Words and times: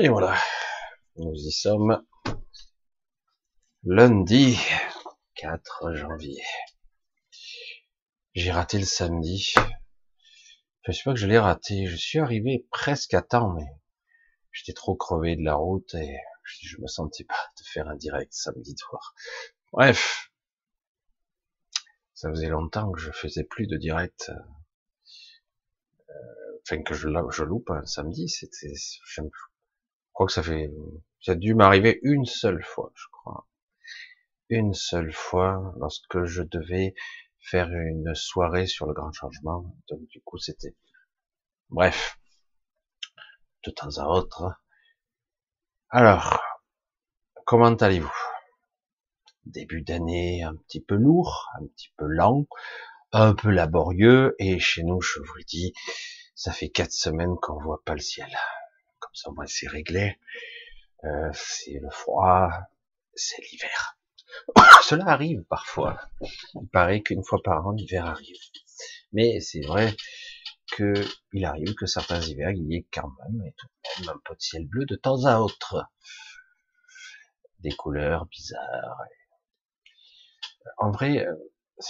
Et 0.00 0.08
voilà, 0.08 0.38
nous 1.16 1.34
y 1.34 1.50
sommes. 1.50 2.06
Lundi 3.82 4.56
4 5.34 5.92
janvier. 5.94 6.40
J'ai 8.32 8.52
raté 8.52 8.78
le 8.78 8.84
samedi. 8.84 9.54
Je 10.82 10.92
sais 10.92 11.02
pas 11.04 11.14
que 11.14 11.18
je 11.18 11.26
l'ai 11.26 11.40
raté. 11.40 11.86
Je 11.86 11.96
suis 11.96 12.20
arrivé 12.20 12.64
presque 12.70 13.12
à 13.12 13.22
temps, 13.22 13.52
mais 13.54 13.66
j'étais 14.52 14.72
trop 14.72 14.94
crevé 14.94 15.34
de 15.34 15.42
la 15.42 15.56
route 15.56 15.92
et 15.94 16.16
je 16.44 16.80
me 16.80 16.86
sentais 16.86 17.24
pas 17.24 17.50
de 17.58 17.64
faire 17.64 17.88
un 17.88 17.96
direct 17.96 18.32
samedi 18.32 18.76
soir. 18.78 19.16
Bref. 19.72 20.30
Ça 22.14 22.30
faisait 22.30 22.50
longtemps 22.50 22.92
que 22.92 23.00
je 23.00 23.10
faisais 23.10 23.42
plus 23.42 23.66
de 23.66 23.76
direct. 23.76 24.30
Euh, 26.08 26.60
enfin, 26.62 26.84
que 26.84 26.94
je, 26.94 27.08
je 27.30 27.42
loupe 27.42 27.70
un 27.70 27.84
samedi. 27.84 28.28
C'était, 28.28 28.74
crois 30.18 30.26
que 30.26 30.32
ça 30.32 30.42
fait, 30.42 30.68
ça 31.20 31.32
a 31.32 31.34
dû 31.36 31.54
m'arriver 31.54 32.00
une 32.02 32.24
seule 32.24 32.60
fois, 32.64 32.90
je 32.96 33.04
crois. 33.12 33.46
Une 34.48 34.74
seule 34.74 35.12
fois, 35.12 35.72
lorsque 35.78 36.24
je 36.24 36.42
devais 36.42 36.96
faire 37.38 37.70
une 37.70 38.16
soirée 38.16 38.66
sur 38.66 38.86
le 38.86 38.94
grand 38.94 39.12
changement. 39.12 39.76
Donc, 39.88 40.00
du 40.08 40.20
coup, 40.22 40.36
c'était, 40.36 40.74
bref. 41.68 42.18
De 43.64 43.70
temps 43.70 43.96
à 43.98 44.06
autre, 44.06 44.60
alors, 45.90 46.42
comment 47.46 47.76
allez-vous? 47.76 48.12
Début 49.44 49.82
d'année 49.82 50.42
un 50.42 50.56
petit 50.56 50.80
peu 50.80 50.96
lourd, 50.96 51.48
un 51.60 51.66
petit 51.68 51.92
peu 51.96 52.06
lent, 52.06 52.48
un 53.12 53.34
peu 53.34 53.50
laborieux, 53.50 54.34
et 54.40 54.58
chez 54.58 54.82
nous, 54.82 55.00
je 55.00 55.20
vous 55.20 55.34
le 55.36 55.44
dis, 55.44 55.74
ça 56.34 56.50
fait 56.50 56.70
quatre 56.70 56.90
semaines 56.90 57.36
qu'on 57.40 57.60
voit 57.60 57.82
pas 57.84 57.94
le 57.94 58.00
ciel. 58.00 58.28
C'est 59.46 59.68
réglé. 59.68 60.18
Euh, 61.04 61.30
c'est 61.32 61.78
le 61.80 61.90
froid, 61.90 62.50
c'est 63.14 63.42
l'hiver. 63.50 63.98
Cela 64.82 65.06
arrive 65.08 65.42
parfois. 65.44 66.00
Il 66.20 66.68
paraît 66.72 67.02
qu'une 67.02 67.22
fois 67.22 67.40
par 67.42 67.66
an, 67.66 67.72
l'hiver 67.72 68.06
arrive. 68.06 68.36
Mais 69.12 69.40
c'est 69.40 69.64
vrai 69.64 69.94
que 70.72 70.92
il 71.32 71.44
arrive 71.44 71.74
que 71.74 71.86
certains 71.86 72.20
hivers, 72.20 72.50
il 72.50 72.66
y 72.70 72.76
ait 72.76 72.86
quand 72.92 73.10
même, 73.22 73.52
tout 73.56 73.68
même 74.00 74.10
un 74.10 74.20
peu 74.24 74.34
de 74.34 74.40
ciel 74.40 74.66
bleu 74.66 74.84
de 74.86 74.96
temps 74.96 75.24
à 75.24 75.38
autre. 75.38 75.86
Des 77.60 77.72
couleurs 77.72 78.26
bizarres. 78.26 79.02
En 80.76 80.90
vrai, 80.90 81.26
euh, 81.26 81.34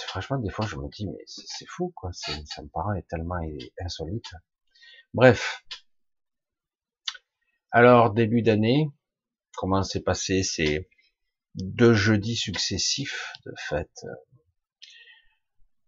franchement, 0.06 0.38
des 0.38 0.50
fois, 0.50 0.67
je 0.67 0.77
me 0.77 0.88
dis, 0.88 1.06
mais 1.06 1.25
c'est 1.27 1.67
fou, 1.67 1.93
quoi. 1.97 2.11
Ça 2.12 2.62
me 2.62 2.69
paraît 2.69 3.05
tellement 3.09 3.41
insolite. 3.81 4.31
Bref. 5.12 5.65
Alors, 7.71 8.15
début 8.15 8.41
d'année, 8.41 8.91
comment 9.55 9.83
s'est 9.83 10.03
passé 10.03 10.43
ces 10.43 10.89
deux 11.55 11.93
jeudis 11.93 12.37
successifs 12.37 13.33
de 13.45 13.53
fête 13.59 14.06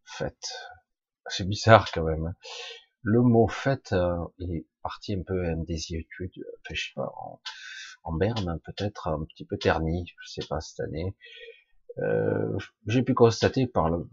Fête. 0.05 0.53
C'est 1.29 1.49
bizarre 1.49 1.91
quand 1.91 2.05
même. 2.05 2.27
Hein. 2.27 2.35
Le 3.03 3.23
mot 3.23 3.49
fête 3.49 3.95
euh, 3.95 4.27
est 4.41 4.67
parti 4.83 5.15
un 5.15 5.23
peu 5.23 5.53
en 5.53 5.63
désiétude, 5.63 6.33
enfin, 6.59 6.75
je 6.75 6.85
sais 6.85 6.93
pas, 6.95 7.11
en, 8.05 8.13
berne 8.13 8.61
peut-être, 8.65 9.09
un 9.09 9.25
petit 9.25 9.47
peu 9.47 9.57
terni, 9.57 10.05
je 10.21 10.29
sais 10.33 10.47
pas 10.47 10.61
cette 10.61 10.81
année. 10.81 11.17
Euh, 11.99 12.59
j'ai 12.89 13.03
pu 13.03 13.15
constater 13.15 13.67
par 13.67 13.89
le, 13.89 14.11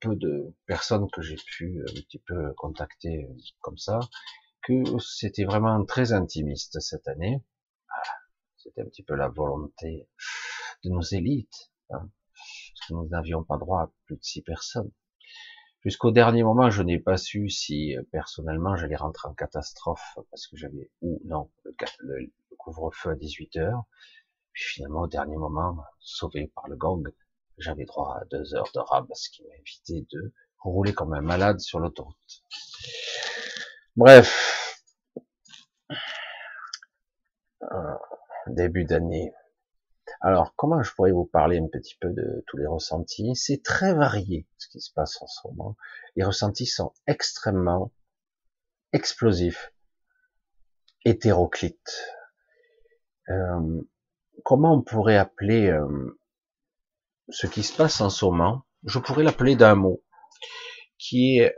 peu 0.00 0.16
de 0.16 0.54
personnes 0.66 1.10
que 1.10 1.20
j'ai 1.20 1.36
pu 1.36 1.82
un 1.82 1.92
petit 1.92 2.18
peu 2.18 2.54
contacter 2.54 3.28
comme 3.60 3.78
ça, 3.78 4.00
que 4.62 4.98
c'était 4.98 5.44
vraiment 5.44 5.84
très 5.84 6.12
intimiste 6.12 6.80
cette 6.80 7.08
année. 7.08 7.42
C'était 8.56 8.82
un 8.82 8.86
petit 8.86 9.02
peu 9.02 9.14
la 9.14 9.28
volonté 9.28 10.08
de 10.84 10.90
nos 10.90 11.02
élites, 11.02 11.70
hein, 11.90 12.08
parce 12.32 12.88
que 12.88 12.94
nous 12.94 13.08
n'avions 13.08 13.42
pas 13.42 13.56
droit 13.56 13.82
à 13.82 13.92
plus 14.04 14.16
de 14.16 14.22
six 14.22 14.42
personnes. 14.42 14.90
Jusqu'au 15.82 16.10
dernier 16.10 16.42
moment, 16.42 16.68
je 16.68 16.82
n'ai 16.82 16.98
pas 16.98 17.16
su 17.16 17.48
si 17.48 17.96
euh, 17.96 18.02
personnellement 18.12 18.76
j'allais 18.76 18.96
rentrer 18.96 19.28
en 19.28 19.34
catastrophe 19.34 20.18
parce 20.30 20.46
que 20.46 20.56
j'avais 20.58 20.90
ou 21.00 21.22
non 21.24 21.50
le, 22.00 22.30
couvre-feu 22.58 23.10
à 23.10 23.14
18 23.14 23.56
heures. 23.56 23.84
Puis 24.52 24.64
finalement, 24.64 25.02
au 25.02 25.06
dernier 25.06 25.36
moment, 25.36 25.78
sauvé 25.98 26.52
par 26.54 26.68
le 26.68 26.76
gang, 26.76 27.08
j'avais 27.56 27.86
droit 27.86 28.18
à 28.20 28.24
deux 28.26 28.54
heures 28.54 28.70
de 28.74 28.80
rab, 28.80 29.06
ce 29.14 29.30
qui 29.30 29.42
m'a 29.44 29.54
évité 29.56 30.06
de 30.12 30.34
rouler 30.58 30.92
comme 30.92 31.14
un 31.14 31.22
malade 31.22 31.60
sur 31.60 31.78
l'autoroute. 31.78 32.44
Bref, 34.00 34.82
euh, 37.60 37.94
début 38.46 38.86
d'année 38.86 39.34
alors, 40.22 40.54
comment 40.56 40.82
je 40.82 40.90
pourrais 40.94 41.12
vous 41.12 41.26
parler 41.26 41.58
un 41.58 41.66
petit 41.66 41.96
peu 42.00 42.08
de 42.08 42.42
tous 42.46 42.56
les 42.56 42.66
ressentis? 42.66 43.36
C'est 43.36 43.62
très 43.62 43.92
varié 43.92 44.46
ce 44.56 44.68
qui 44.68 44.80
se 44.80 44.90
passe 44.90 45.20
en 45.20 45.26
ce 45.26 45.46
moment. 45.48 45.76
Les 46.16 46.24
ressentis 46.24 46.64
sont 46.64 46.94
extrêmement 47.06 47.92
explosifs, 48.94 49.74
hétéroclites. 51.04 52.14
Euh, 53.28 53.82
comment 54.44 54.76
on 54.76 54.82
pourrait 54.82 55.18
appeler 55.18 55.68
euh, 55.68 56.18
ce 57.28 57.46
qui 57.46 57.62
se 57.62 57.76
passe 57.76 58.00
en 58.00 58.08
ce 58.08 58.24
moment? 58.24 58.62
Je 58.84 58.98
pourrais 58.98 59.24
l'appeler 59.24 59.56
d'un 59.56 59.74
mot, 59.74 60.02
qui 60.96 61.38
est 61.38 61.54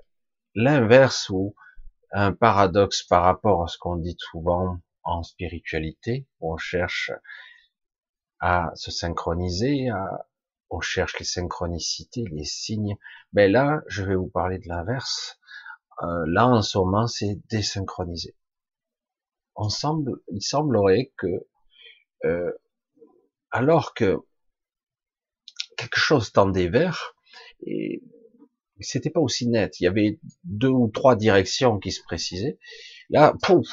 l'inverse 0.57 1.31
ou 1.31 1.55
un 2.13 2.33
paradoxe 2.33 3.03
par 3.03 3.23
rapport 3.25 3.65
à 3.65 3.69
ce 3.69 3.79
qu'on 3.79 3.97
dit 3.97 4.17
souvent 4.19 4.79
en 5.03 5.23
spiritualité, 5.23 6.27
où 6.41 6.55
on 6.55 6.57
cherche 6.57 7.11
à 8.41 8.71
se 8.75 8.91
synchroniser, 8.91 9.89
à, 9.89 10.27
on 10.71 10.81
cherche 10.81 11.19
les 11.19 11.25
synchronicités, 11.25 12.25
les 12.31 12.45
signes. 12.45 12.97
Mais 13.33 13.49
là, 13.49 13.83
je 13.87 14.03
vais 14.03 14.15
vous 14.15 14.29
parler 14.29 14.59
de 14.59 14.69
l'inverse. 14.69 15.39
Euh, 16.03 16.25
là, 16.27 16.49
en 16.49 16.63
ce 16.63 16.79
moment, 16.79 17.07
c'est 17.07 17.39
désynchronisé. 17.49 18.37
On 19.55 19.69
semble, 19.69 20.21
il 20.29 20.43
semblerait 20.43 21.13
que, 21.19 21.47
euh, 22.25 22.53
alors 23.51 23.95
que 23.95 24.19
quelque 25.77 25.99
chose 25.99 26.33
tendait 26.33 26.69
vers, 26.69 27.15
et 27.67 28.03
c'était 28.83 29.11
pas 29.11 29.21
aussi 29.21 29.49
net. 29.49 29.81
Il 29.81 29.85
y 29.85 29.87
avait 29.87 30.21
deux 30.45 30.69
ou 30.69 30.89
trois 30.89 31.17
directions 31.17 31.79
qui 31.79 31.93
se 31.93 32.03
précisaient. 32.03 32.59
Là, 33.11 33.35
pouf, 33.43 33.69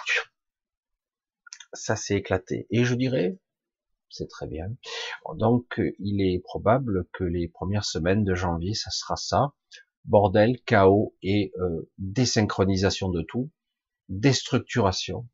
ça 1.73 1.95
s'est 1.95 2.15
éclaté. 2.15 2.67
Et 2.69 2.83
je 2.83 2.95
dirais, 2.95 3.37
c'est 4.09 4.27
très 4.27 4.47
bien. 4.47 4.75
Donc, 5.35 5.81
il 5.99 6.21
est 6.21 6.39
probable 6.39 7.07
que 7.13 7.23
les 7.23 7.47
premières 7.47 7.85
semaines 7.85 8.23
de 8.23 8.35
janvier, 8.35 8.73
ça 8.73 8.89
sera 8.89 9.15
ça. 9.15 9.53
Bordel, 10.05 10.59
chaos 10.65 11.15
et 11.21 11.51
euh, 11.59 11.89
désynchronisation 11.97 13.09
de 13.09 13.21
tout, 13.21 13.51
déstructuration. 14.07 15.27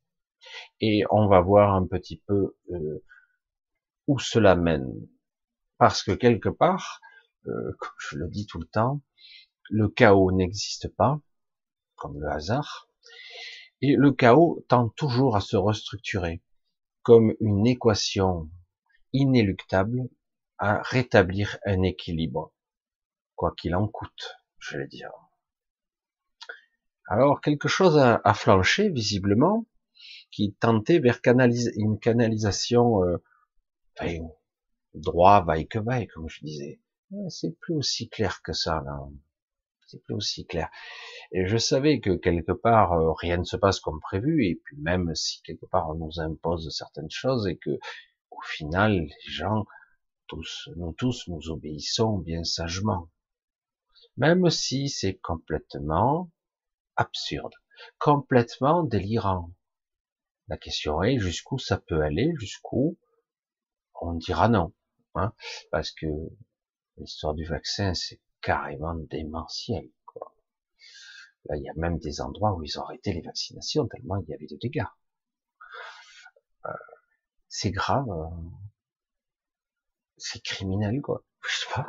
Et 0.82 1.04
on 1.12 1.28
va 1.28 1.40
voir 1.40 1.74
un 1.74 1.88
petit 1.88 2.22
peu 2.28 2.56
euh, 2.72 3.04
où 4.08 4.20
cela 4.20 4.56
mène. 4.56 5.08
Parce 5.78 6.04
que 6.04 6.12
quelque 6.12 6.50
part, 6.50 7.02
euh, 7.48 7.72
je 8.00 8.18
le 8.18 8.28
dis 8.28 8.46
tout 8.46 8.60
le 8.60 8.68
temps, 8.68 9.02
le 9.70 9.90
chaos 9.90 10.32
n'existe 10.32 10.88
pas, 10.96 11.20
comme 11.96 12.20
le 12.20 12.30
hasard, 12.30 12.90
et 13.82 13.96
le 13.96 14.12
chaos 14.12 14.64
tend 14.68 14.90
toujours 14.90 15.36
à 15.36 15.42
se 15.42 15.58
restructurer 15.58 16.42
comme 17.04 17.36
une 17.40 17.68
équation 17.68 18.50
inéluctable 19.14 20.10
à 20.58 20.82
rétablir 20.82 21.58
un 21.66 21.84
équilibre, 21.84 22.52
quoi 23.36 23.54
qu'il 23.56 23.76
en 23.76 23.88
coûte, 23.88 24.38
je 24.60 24.78
vais 24.78 24.88
dire. 24.88 25.12
Alors, 27.08 27.42
quelque 27.42 27.68
chose 27.68 27.98
a, 27.98 28.34
flanché, 28.34 28.90
visiblement, 28.90 29.68
qui 30.32 30.56
tentait 30.56 31.00
vers 31.00 31.20
une 31.76 32.00
canalisation, 32.00 33.04
euh, 33.04 33.18
droit, 34.96 35.44
vaille 35.46 35.68
que 35.68 35.78
vaille, 35.78 36.08
comme 36.08 36.28
je 36.28 36.40
disais. 36.44 36.82
C'est 37.30 37.56
plus 37.60 37.76
aussi 37.76 38.10
clair 38.10 38.42
que 38.42 38.54
ça, 38.54 38.82
là. 38.84 39.00
C'est 39.88 40.02
plus 40.04 40.16
aussi 40.16 40.46
clair. 40.46 40.70
Et 41.32 41.46
je 41.48 41.58
savais 41.58 42.00
que 42.00 42.16
quelque 42.16 42.52
part, 42.52 42.94
euh, 42.94 43.14
rien 43.14 43.38
ne 43.38 43.44
se 43.44 43.58
passe 43.58 43.80
comme 43.80 44.00
prévu, 44.00 44.46
et 44.46 44.56
puis 44.56 44.78
même 44.78 45.14
si 45.16 45.42
quelque 45.44 45.66
part 45.66 45.90
on 45.90 45.96
nous 45.96 46.20
impose 46.20 46.76
certaines 46.76 47.12
choses, 47.12 47.48
et 47.48 47.58
que 47.58 47.78
au 48.32 48.42
final, 48.42 48.94
les 48.94 49.32
gens, 49.32 49.66
tous, 50.28 50.70
nous 50.76 50.94
tous, 50.94 51.28
nous 51.28 51.50
obéissons 51.50 52.18
bien 52.18 52.44
sagement. 52.44 53.10
Même 54.18 54.50
si 54.50 54.90
c'est 54.90 55.18
complètement 55.18 56.32
absurde, 56.96 57.54
complètement 58.00 58.84
délirant. 58.84 59.52
La 60.48 60.58
question 60.58 61.04
est 61.04 61.20
jusqu'où 61.20 61.58
ça 61.60 61.78
peut 61.78 62.02
aller, 62.02 62.34
jusqu'où 62.40 62.98
on 64.02 64.14
dira 64.14 64.50
non. 64.50 64.74
Hein, 65.16 65.34
parce 65.72 65.92
que 65.92 66.08
l'histoire 66.98 67.34
du 67.34 67.46
vaccin, 67.46 67.94
c'est 67.94 68.20
carrément 68.46 68.94
démentiel. 68.94 69.90
Quoi. 70.06 70.36
Là, 71.46 71.58
il 71.58 71.64
y 71.64 71.70
a 71.70 71.74
même 71.76 71.98
des 71.98 72.22
endroits 72.22 72.54
où 72.54 72.64
ils 72.64 72.80
ont 72.80 72.84
arrêté 72.84 73.12
les 73.12 73.22
vaccinations 73.22 73.88
tellement 73.88 74.18
il 74.18 74.30
y 74.30 74.34
avait 74.36 74.46
de 74.46 74.58
dégâts. 74.58 74.86
c'est 77.48 77.72
grave, 77.72 78.06
c'est 80.18 80.44
criminel, 80.44 81.02
quoi. 81.02 81.24
Je 81.48 81.56
sais 81.60 81.74
pas. 81.74 81.88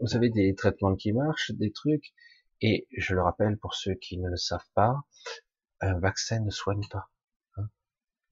Vous 0.00 0.16
avez 0.16 0.28
des 0.30 0.54
traitements 0.54 0.96
qui 0.96 1.12
marchent, 1.12 1.52
des 1.52 1.72
trucs, 1.72 2.12
et 2.60 2.86
je 2.96 3.14
le 3.14 3.22
rappelle 3.22 3.56
pour 3.58 3.74
ceux 3.74 3.94
qui 3.94 4.18
ne 4.18 4.28
le 4.28 4.36
savent 4.36 4.68
pas, 4.74 4.96
un 5.80 5.98
vaccin 5.98 6.40
ne 6.40 6.50
soigne 6.50 6.86
pas. 6.90 7.10
Hein. 7.56 7.68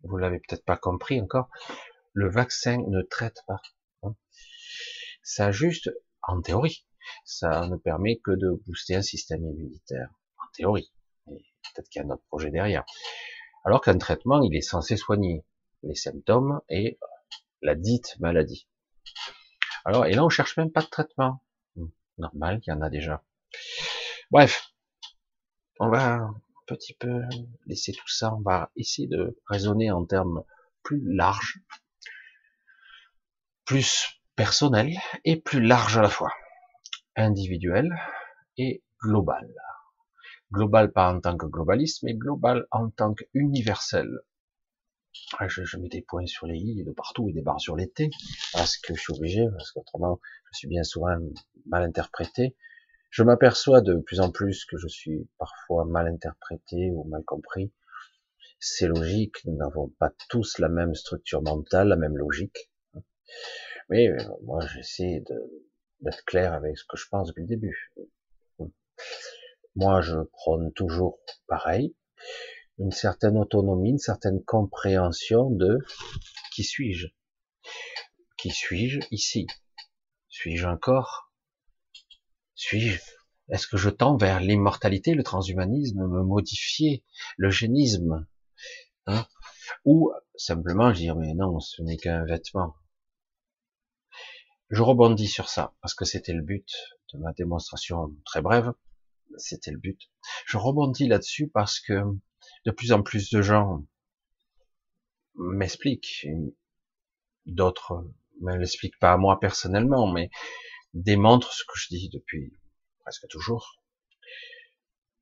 Vous 0.03 0.19
l'avez 0.19 0.41
peut-être 0.41 0.65
pas 0.65 0.77
compris 0.77 1.21
encore. 1.21 1.49
Le 2.13 2.29
vaccin 2.31 2.79
ne 2.89 3.03
traite 3.03 3.43
pas. 3.47 3.61
Hein. 4.03 4.15
Ça 5.23 5.51
juste, 5.51 5.91
en 6.29 6.41
théorie, 6.43 6.87
ça 7.25 7.67
ne 7.67 7.77
permet 7.77 8.19
que 8.19 8.31
de 8.31 8.63
booster 8.67 8.95
un 8.95 9.03
système 9.03 9.45
immunitaire. 9.45 10.11
En 10.39 10.47
théorie. 10.53 10.93
Peut-être 11.27 11.89
qu'il 11.89 12.01
y 12.01 12.05
a 12.05 12.07
un 12.07 12.11
autre 12.11 12.25
projet 12.29 12.51
derrière. 12.51 12.85
Alors 13.65 13.81
qu'un 13.81 13.99
traitement, 13.99 14.43
il 14.43 14.55
est 14.55 14.63
censé 14.63 14.97
soigner 14.97 15.45
les 15.83 15.95
symptômes 15.95 16.61
et 16.69 16.99
la 17.63 17.75
dite 17.75 18.17
maladie. 18.21 18.69
Alors, 19.85 20.07
et 20.07 20.13
là, 20.13 20.25
on 20.25 20.29
cherche 20.29 20.57
même 20.57 20.71
pas 20.71 20.83
de 20.83 20.89
traitement. 20.89 21.43
Hmm, 21.77 21.89
normal, 22.19 22.61
il 22.67 22.71
y 22.71 22.73
en 22.73 22.83
a 22.83 22.91
déjà. 22.91 23.25
Bref, 24.31 24.71
on 25.81 25.89
va 25.89 26.15
un 26.15 26.35
petit 26.67 26.95
peu 26.95 27.23
laisser 27.67 27.93
tout 27.93 28.09
ça, 28.09 28.35
on 28.35 28.43
va 28.43 28.71
essayer 28.77 29.09
de 29.09 29.39
raisonner 29.47 29.91
en 29.91 30.05
termes 30.05 30.45
plus 30.83 31.01
larges, 31.15 31.61
plus 33.65 34.18
personnels 34.39 34.97
et 35.25 35.41
plus 35.41 35.61
larges 35.61 35.99
à 35.99 36.03
la 36.03 36.09
fois, 36.09 36.33
individuel 37.17 37.93
et 38.57 38.85
global. 39.03 39.53
Global 40.53 40.93
pas 40.93 41.13
en 41.13 41.21
tant 41.21 41.37
que 41.37 41.47
globaliste, 41.47 42.05
mais 42.05 42.15
global 42.15 42.65
en 42.71 42.89
tant 42.89 43.15
qu'universel. 43.15 44.09
Ah, 45.41 45.49
je, 45.49 45.77
mets 45.79 45.89
des 45.89 46.03
points 46.03 46.27
sur 46.27 46.47
les 46.47 46.57
i 46.57 46.85
de 46.85 46.93
partout 46.93 47.29
et 47.29 47.33
des 47.33 47.43
barres 47.43 47.61
sur 47.61 47.75
les 47.75 47.91
t, 47.91 48.11
parce 48.53 48.77
que 48.77 48.95
je 48.95 49.01
suis 49.01 49.13
obligé, 49.13 49.45
parce 49.51 49.73
qu'autrement, 49.73 50.21
je 50.53 50.59
suis 50.59 50.69
bien 50.69 50.85
souvent 50.85 51.19
mal 51.67 51.83
interprété. 51.83 52.57
Je 53.11 53.25
m'aperçois 53.25 53.81
de 53.81 53.97
plus 53.97 54.21
en 54.21 54.31
plus 54.31 54.65
que 54.67 54.79
je 54.79 54.87
suis 54.87 55.29
parfois 55.39 55.85
mal 55.85 56.07
interprété 56.07 56.93
ou 56.93 57.03
mal 57.09 57.25
compris. 57.25 57.73
C'est 58.61 58.87
logique, 58.87 59.45
nous 59.47 59.57
n'avons 59.57 59.89
pas 59.99 60.13
tous 60.29 60.59
la 60.59 60.69
même 60.69 60.95
structure 60.95 61.43
mentale, 61.43 61.89
la 61.89 61.97
même 61.97 62.17
logique. 62.17 62.71
Mais 63.89 64.09
euh, 64.09 64.19
moi, 64.43 64.61
j'essaie 64.67 65.23
d'être 66.01 66.25
clair 66.25 66.53
avec 66.53 66.77
ce 66.77 66.85
que 66.89 66.97
je 66.97 67.07
pense 67.11 67.29
depuis 67.29 67.43
le 67.43 67.49
début. 67.49 67.93
Moi, 69.77 70.01
je 70.01 70.17
prône 70.33 70.73
toujours 70.73 71.19
pareil. 71.47 71.95
Une 72.79 72.91
certaine 72.91 73.37
autonomie, 73.37 73.91
une 73.91 73.99
certaine 73.99 74.43
compréhension 74.45 75.51
de 75.51 75.79
qui 76.53 76.65
suis-je? 76.65 77.09
Qui 78.37 78.51
suis-je 78.51 79.01
ici? 79.11 79.47
Suis-je 80.29 80.67
un 80.67 80.77
corps? 80.77 81.33
Suis-je 82.55 83.01
Est-ce 83.51 83.67
que 83.67 83.77
je 83.77 83.91
tends 83.91 84.17
vers 84.17 84.41
l'immortalité, 84.41 85.15
le 85.15 85.23
transhumanisme, 85.23 86.07
me 86.07 86.23
modifier, 86.23 87.05
le 87.37 87.51
génisme 87.51 88.27
hein? 89.07 89.27
Ou 89.85 90.13
simplement 90.37 90.93
dire 90.93 91.17
mais 91.17 91.35
non, 91.35 91.61
ce 91.61 91.83
n'est 91.83 91.97
qu'un 91.97 92.25
vêtement. 92.25 92.75
Je 94.71 94.83
rebondis 94.83 95.29
sur 95.29 95.49
ça 95.49 95.75
parce 95.81 95.95
que 95.95 96.05
c'était 96.05 96.35
le 96.35 96.43
but 96.43 96.71
de 97.13 97.19
ma 97.19 97.33
démonstration 97.33 98.15
très 98.25 98.43
brève. 98.43 98.73
C'était 99.37 99.71
le 99.71 99.79
but. 99.79 100.11
Je 100.47 100.57
rebondis 100.57 101.07
là-dessus 101.07 101.49
parce 101.49 101.81
que 101.81 102.03
de 102.65 102.71
plus 102.71 102.93
en 102.93 103.03
plus 103.03 103.31
de 103.31 103.41
gens 103.41 103.85
m'expliquent, 105.37 106.27
d'autres 107.47 108.05
ne 108.41 108.57
l'expliquent 108.57 108.99
pas 108.99 109.13
à 109.13 109.17
moi 109.17 109.41
personnellement, 109.41 110.11
mais 110.11 110.31
démontrent 110.95 111.53
ce 111.53 111.65
que 111.65 111.79
je 111.79 111.89
dis 111.89 112.09
depuis 112.09 112.53
presque 113.01 113.29
toujours, 113.29 113.83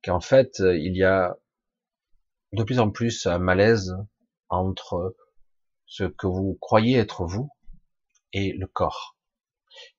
qu'en 0.03 0.19
fait, 0.19 0.59
il 0.59 0.95
y 0.95 1.03
a 1.03 1.37
de 2.53 2.63
plus 2.63 2.79
en 2.79 2.89
plus 2.89 3.25
un 3.25 3.39
malaise 3.39 3.95
entre 4.49 5.15
ce 5.85 6.03
que 6.03 6.27
vous 6.27 6.57
croyez 6.59 6.97
être 6.97 7.25
vous 7.25 7.49
et 8.33 8.53
le 8.53 8.67
corps, 8.67 9.16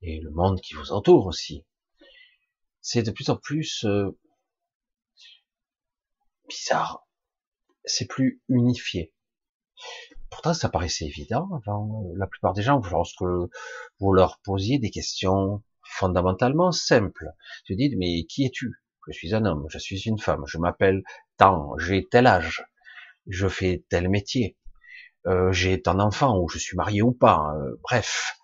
et 0.03 0.21
le 0.21 0.31
monde 0.31 0.61
qui 0.61 0.75
vous 0.75 0.93
entoure 0.93 1.27
aussi. 1.27 1.65
C'est 2.81 3.03
de 3.03 3.11
plus 3.11 3.29
en 3.31 3.37
plus 3.37 3.85
euh, 3.85 4.17
bizarre 6.49 7.09
c'est 7.89 8.07
plus 8.07 8.41
unifié. 8.49 9.13
Pourtant, 10.31 10.55
ça 10.55 10.69
paraissait 10.69 11.07
évident 11.07 11.49
avant. 11.55 12.05
La 12.17 12.27
plupart 12.27 12.53
des 12.53 12.63
gens, 12.63 12.81
lorsque 12.91 13.23
vous 13.23 14.13
leur 14.13 14.39
posiez 14.45 14.79
des 14.79 14.91
questions 14.91 15.63
fondamentalement 15.83 16.71
simples, 16.71 17.31
tu 17.65 17.75
dis, 17.75 17.95
mais 17.97 18.25
qui 18.25 18.45
es-tu? 18.45 18.75
Je 19.09 19.13
suis 19.13 19.35
un 19.35 19.47
homme, 19.47 19.67
je 19.71 19.79
suis 19.79 20.03
une 20.03 20.19
femme, 20.19 20.45
je 20.47 20.59
m'appelle 20.59 21.03
tant, 21.39 21.77
j'ai 21.79 22.07
tel 22.11 22.27
âge, 22.27 22.67
je 23.27 23.49
fais 23.49 23.85
tel 23.89 24.11
métier, 24.11 24.59
euh, 25.27 25.51
j'ai 25.51 25.81
tant 25.81 25.95
d'enfants, 25.95 26.39
ou 26.39 26.49
je 26.49 26.59
suis 26.59 26.77
marié 26.77 27.01
ou 27.01 27.13
pas. 27.13 27.55
Euh, 27.57 27.81
bref, 27.83 28.38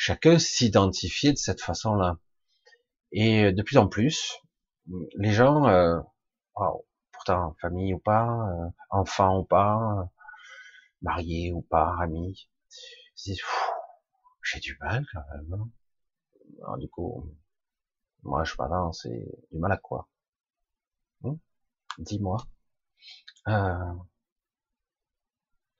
chacun 0.00 0.38
s'identifiait 0.38 1.32
de 1.32 1.36
cette 1.36 1.60
façon-là. 1.60 2.16
Et 3.12 3.52
de 3.52 3.62
plus 3.62 3.76
en 3.76 3.86
plus, 3.86 4.38
les 5.16 5.30
gens, 5.30 5.66
euh, 5.68 6.00
pourtant 7.12 7.54
famille 7.60 7.92
ou 7.92 7.98
pas, 7.98 8.26
euh, 8.26 8.70
enfant 8.88 9.40
ou 9.40 9.44
pas, 9.44 9.76
euh, 9.98 10.04
marié 11.02 11.52
ou 11.52 11.60
pas, 11.60 11.94
ami. 12.00 12.48
J'ai 13.14 14.60
du 14.60 14.78
mal 14.80 15.04
quand 15.12 15.20
même. 15.34 15.52
Hein. 15.52 15.70
Alors, 16.62 16.78
du 16.78 16.88
coup, 16.88 17.30
moi 18.22 18.42
je 18.44 18.56
balance 18.56 19.00
c'est 19.02 19.26
du 19.52 19.58
mal 19.58 19.72
à 19.72 19.76
quoi? 19.76 20.08
Hmm 21.22 21.36
Dis-moi. 21.98 22.38
Euh, 23.48 23.94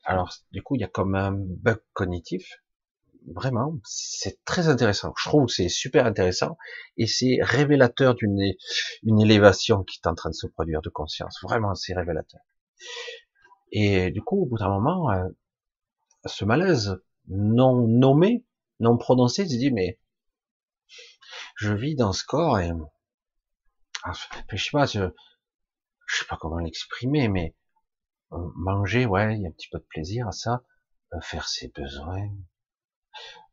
alors, 0.05 0.31
du 0.53 0.63
coup, 0.63 0.75
il 0.75 0.83
y 0.83 0.85
a 0.85 0.89
comme 0.89 1.15
un 1.15 1.33
bug 1.33 1.81
cognitif 1.95 2.63
vraiment, 3.35 3.79
c'est 3.85 4.43
très 4.45 4.69
intéressant. 4.69 5.13
Je 5.17 5.29
trouve 5.29 5.47
que 5.47 5.53
c'est 5.53 5.69
super 5.69 6.07
intéressant 6.07 6.57
et 6.97 7.07
c'est 7.07 7.39
révélateur 7.41 8.15
d'une 8.15 8.55
une 9.03 9.21
élévation 9.21 9.85
qui 9.85 10.01
est 10.03 10.09
en 10.09 10.15
train 10.15 10.31
de 10.31 10.35
se 10.35 10.47
produire 10.47 10.83
de 10.83 10.91
conscience. 10.91 11.39
Vraiment, 11.43 11.75
c'est 11.75 11.95
révélateur. 11.95 12.41
Et 13.73 14.11
du 14.11 14.23
coup, 14.23 14.43
au 14.43 14.47
bout 14.47 14.59
d'un 14.59 14.69
moment, 14.69 15.11
euh, 15.11 15.29
ce 16.27 16.45
malaise 16.45 17.01
non 17.29 17.87
nommé, 17.87 18.45
non 18.81 18.97
prononcé, 18.97 19.45
je 19.45 19.57
dis 19.57 19.71
mais 19.71 20.01
je 21.57 21.73
vis 21.73 21.95
dans 21.95 22.13
ce 22.13 22.25
corps 22.25 22.59
et 22.59 22.71
ah, 24.03 24.13
je 24.51 24.57
sais 24.57 24.71
pas, 24.73 24.87
je, 24.87 25.11
je 26.07 26.17
sais 26.17 26.25
pas 26.25 26.39
comment 26.41 26.59
l'exprimer, 26.59 27.29
mais 27.29 27.55
euh, 28.33 28.39
manger, 28.57 29.07
ouais, 29.07 29.37
il 29.37 29.43
y 29.43 29.47
a 29.47 29.49
un 29.49 29.53
petit 29.53 29.69
peu 29.69 29.79
de 29.79 29.85
plaisir 29.85 30.27
à 30.27 30.33
ça, 30.33 30.63
euh, 31.13 31.21
faire 31.21 31.49
ses 31.49 31.69
besoins, 31.69 32.29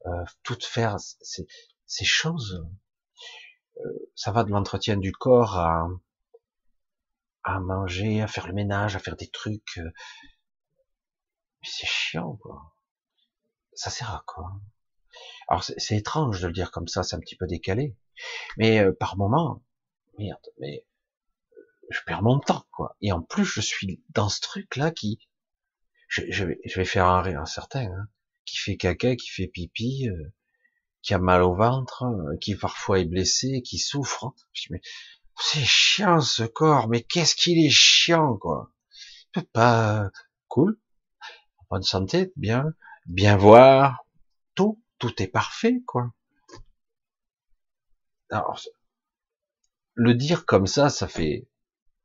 euh, 0.06 0.24
tout 0.44 0.58
faire 0.62 0.98
ces, 1.00 2.06
choses. 2.06 2.66
Euh, 3.78 4.12
ça 4.16 4.32
va 4.32 4.44
de 4.44 4.52
l'entretien 4.52 4.98
du 4.98 5.12
corps 5.12 5.58
à, 5.58 5.88
à 7.44 7.60
manger, 7.60 8.22
à 8.22 8.28
faire 8.28 8.48
le 8.48 8.54
ménage, 8.54 8.96
à 8.96 9.00
faire 9.00 9.16
des 9.16 9.30
trucs. 9.30 9.78
Euh, 9.78 9.92
mais 11.62 11.68
c'est 11.70 11.88
chiant, 11.88 12.36
quoi. 12.38 12.74
Ça 13.74 13.90
sert 13.90 14.12
à 14.12 14.24
quoi? 14.26 14.52
Alors 15.50 15.64
c'est 15.64 15.96
étrange 15.98 16.42
de 16.42 16.48
le 16.48 16.54
dire 16.54 16.72
comme 16.72 16.88
ça, 16.88 17.04
c'est 17.04 17.16
un 17.16 17.20
petit 17.20 17.36
peu 17.36 17.48
décalé. 17.48 17.96
Mais 18.58 18.92
par 18.94 19.18
moment, 19.18 19.64
merde, 20.18 20.46
mais 20.60 20.86
je 21.90 22.00
perds 22.06 22.24
mon 22.24 22.40
temps, 22.40 22.66
quoi. 22.72 22.96
Et 23.02 23.12
en 23.12 23.22
plus, 23.22 23.46
je 23.46 23.62
suis 23.62 24.04
dans 24.10 24.30
ce 24.30 24.42
truc-là 24.42 24.92
qui, 24.92 25.20
je, 26.08 26.24
je, 26.30 26.46
vais, 26.46 26.60
je 26.66 26.76
vais 26.76 26.86
faire 26.86 27.06
un 27.06 27.22
rire 27.22 27.48
certain, 27.48 27.86
hein 27.86 28.08
qui 28.48 28.58
fait 28.58 28.78
caca, 28.78 29.16
qui 29.16 29.30
fait 29.30 29.48
pipi, 29.48 30.10
euh, 30.10 30.34
qui 31.04 31.14
a 31.14 31.20
mal 31.20 31.44
au 31.44 31.54
ventre, 31.54 32.04
euh, 32.04 32.38
qui 32.38 32.56
parfois 32.56 33.00
est 33.00 33.06
blessé, 33.06 33.62
qui 33.62 33.78
souffre. 33.78 34.34
Mais 34.72 34.82
c'est 35.40 35.64
chiant 35.64 36.22
ce 36.22 36.44
corps, 36.44 36.88
mais 36.88 37.04
qu'est-ce 37.04 37.36
qu'il 37.36 37.64
est 37.64 37.70
chiant, 37.70 38.38
quoi. 38.38 38.72
Pas 39.54 40.10
cool, 40.48 40.80
bonne 41.70 41.84
santé, 41.84 42.32
bien, 42.36 42.74
bien 43.06 43.38
voir, 43.38 44.06
tout, 44.56 44.82
tout 44.98 45.22
est 45.22 45.28
parfait, 45.28 45.84
quoi. 45.86 46.12
Alors, 48.30 48.60
le 49.94 50.14
dire 50.16 50.46
comme 50.46 50.68
ça, 50.68 50.90
ça 50.90 51.08
fait, 51.08 51.48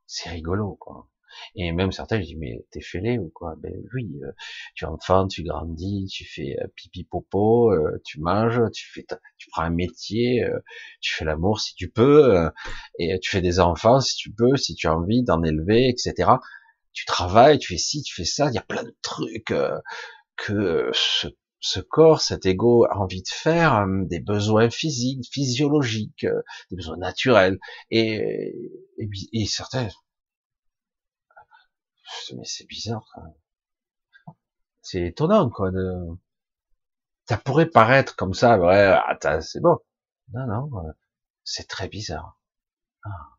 c'est 0.06 0.28
rigolo, 0.28 0.76
quoi. 0.76 1.08
Et 1.54 1.72
même 1.72 1.92
certains, 1.92 2.20
je 2.20 2.26
dis, 2.26 2.36
mais 2.36 2.64
t'es 2.70 2.80
fêlé 2.80 3.18
ou 3.18 3.30
quoi? 3.34 3.54
Ben 3.58 3.72
oui, 3.94 4.10
euh, 4.22 4.32
tu 4.74 4.84
es 4.84 4.88
tu 5.30 5.42
grandis, 5.42 6.06
tu 6.10 6.24
fais 6.24 6.56
euh, 6.60 6.66
pipi 6.76 7.04
popo, 7.04 7.72
euh, 7.72 8.00
tu 8.04 8.20
manges, 8.20 8.60
tu 8.72 8.90
fais, 8.92 9.04
tu 9.38 9.48
prends 9.50 9.62
un 9.62 9.70
métier, 9.70 10.44
tu 11.00 11.14
fais 11.14 11.24
l'amour 11.24 11.60
si 11.60 11.74
tu 11.74 11.88
peux, 11.90 12.50
et 12.98 13.18
tu 13.20 13.30
fais 13.30 13.40
des 13.42 13.60
enfants 13.60 14.00
si 14.00 14.16
tu 14.16 14.32
peux, 14.32 14.56
si 14.56 14.74
tu 14.74 14.86
as 14.86 14.96
envie 14.96 15.22
d'en 15.22 15.42
élever, 15.42 15.88
etc. 15.88 16.40
tu 16.92 17.04
travailles, 17.06 17.58
tu 17.58 17.68
fais 17.74 17.78
ci, 17.78 18.02
tu 18.02 18.14
fais 18.14 18.24
ça, 18.24 18.48
il 18.48 18.54
y 18.54 18.58
a 18.58 18.62
plein 18.62 18.82
de 18.84 18.94
trucs 19.02 19.50
euh, 19.50 19.78
que 20.36 20.90
ce, 20.94 21.28
ce, 21.60 21.80
corps, 21.80 22.20
cet 22.20 22.46
ego 22.46 22.84
a 22.86 22.98
envie 22.98 23.22
de 23.22 23.28
faire, 23.28 23.74
euh, 23.76 24.04
des 24.04 24.20
besoins 24.20 24.70
physiques, 24.70 25.26
physiologiques, 25.32 26.24
euh, 26.24 26.42
des 26.70 26.76
besoins 26.76 26.96
naturels, 26.98 27.58
et, 27.90 28.54
et, 28.98 29.08
et 29.32 29.46
certains, 29.46 29.88
mais 32.36 32.44
c'est 32.44 32.66
bizarre, 32.66 33.06
c'est 34.82 35.02
étonnant 35.02 35.50
quoi. 35.50 35.70
De... 35.70 36.08
Ça 37.28 37.38
pourrait 37.38 37.70
paraître 37.70 38.16
comme 38.16 38.34
ça, 38.34 38.58
ouais, 38.58 38.96
c'est 39.40 39.60
bon. 39.60 39.78
Non, 40.32 40.46
non, 40.46 40.70
c'est 41.44 41.68
très 41.68 41.88
bizarre. 41.88 42.38
Ah. 43.04 43.38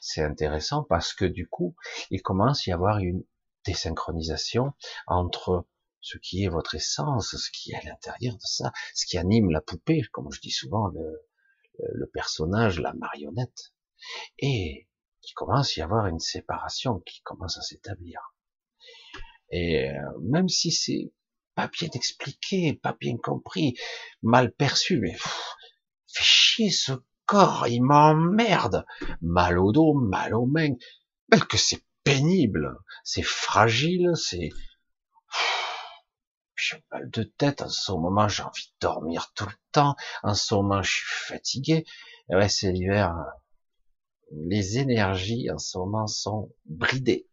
C'est 0.00 0.22
intéressant 0.22 0.84
parce 0.84 1.12
que 1.12 1.24
du 1.24 1.48
coup, 1.48 1.76
il 2.10 2.22
commence 2.22 2.66
à 2.66 2.70
y 2.70 2.74
avoir 2.74 2.98
une 2.98 3.24
désynchronisation 3.64 4.72
entre 5.06 5.66
ce 6.00 6.18
qui 6.18 6.44
est 6.44 6.48
votre 6.48 6.74
essence, 6.74 7.36
ce 7.36 7.50
qui 7.50 7.72
est 7.72 7.76
à 7.76 7.82
l'intérieur 7.82 8.34
de 8.34 8.44
ça, 8.44 8.72
ce 8.94 9.06
qui 9.06 9.18
anime 9.18 9.50
la 9.50 9.60
poupée, 9.60 10.02
comme 10.12 10.32
je 10.32 10.40
dis 10.40 10.50
souvent, 10.50 10.88
le, 10.88 11.28
le 11.78 12.06
personnage, 12.06 12.80
la 12.80 12.92
marionnette, 12.94 13.72
et 14.38 14.87
il 15.28 15.34
commence 15.34 15.76
à 15.76 15.80
y 15.80 15.82
avoir 15.84 16.06
une 16.06 16.18
séparation 16.18 17.00
qui 17.00 17.20
commence 17.22 17.58
à 17.58 17.62
s'établir. 17.62 18.34
Et 19.50 19.90
euh, 19.90 20.18
même 20.22 20.48
si 20.48 20.70
c'est 20.70 21.12
pas 21.54 21.68
bien 21.68 21.88
expliqué, 21.94 22.74
pas 22.74 22.96
bien 22.98 23.16
compris, 23.16 23.76
mal 24.22 24.52
perçu, 24.52 25.00
mais 25.00 25.14
fait 25.14 26.24
chier 26.24 26.70
ce 26.70 26.92
corps, 27.26 27.66
il 27.66 27.82
m'emmerde. 27.82 28.86
Mal 29.20 29.58
au 29.58 29.72
dos, 29.72 29.94
mal 29.94 30.34
aux 30.34 30.46
mains. 30.46 30.74
Mais 31.30 31.40
que 31.40 31.56
c'est 31.56 31.84
pénible, 32.04 32.78
c'est 33.04 33.22
fragile, 33.22 34.12
c'est... 34.14 34.50
J'ai 36.56 36.82
mal 36.90 37.08
de 37.10 37.22
tête, 37.22 37.62
en 37.62 37.68
ce 37.68 37.92
moment 37.92 38.28
j'ai 38.28 38.42
envie 38.42 38.66
de 38.66 38.78
dormir 38.80 39.32
tout 39.34 39.46
le 39.46 39.54
temps, 39.70 39.94
en 40.22 40.34
ce 40.34 40.54
moment 40.54 40.82
je 40.82 40.90
suis 40.90 41.06
fatigué. 41.06 41.84
Et 42.30 42.34
ouais, 42.34 42.48
c'est 42.48 42.72
l'hiver. 42.72 43.14
Les 44.30 44.78
énergies 44.78 45.50
en 45.50 45.58
ce 45.58 45.78
moment 45.78 46.06
sont 46.06 46.52
bridées. 46.66 47.26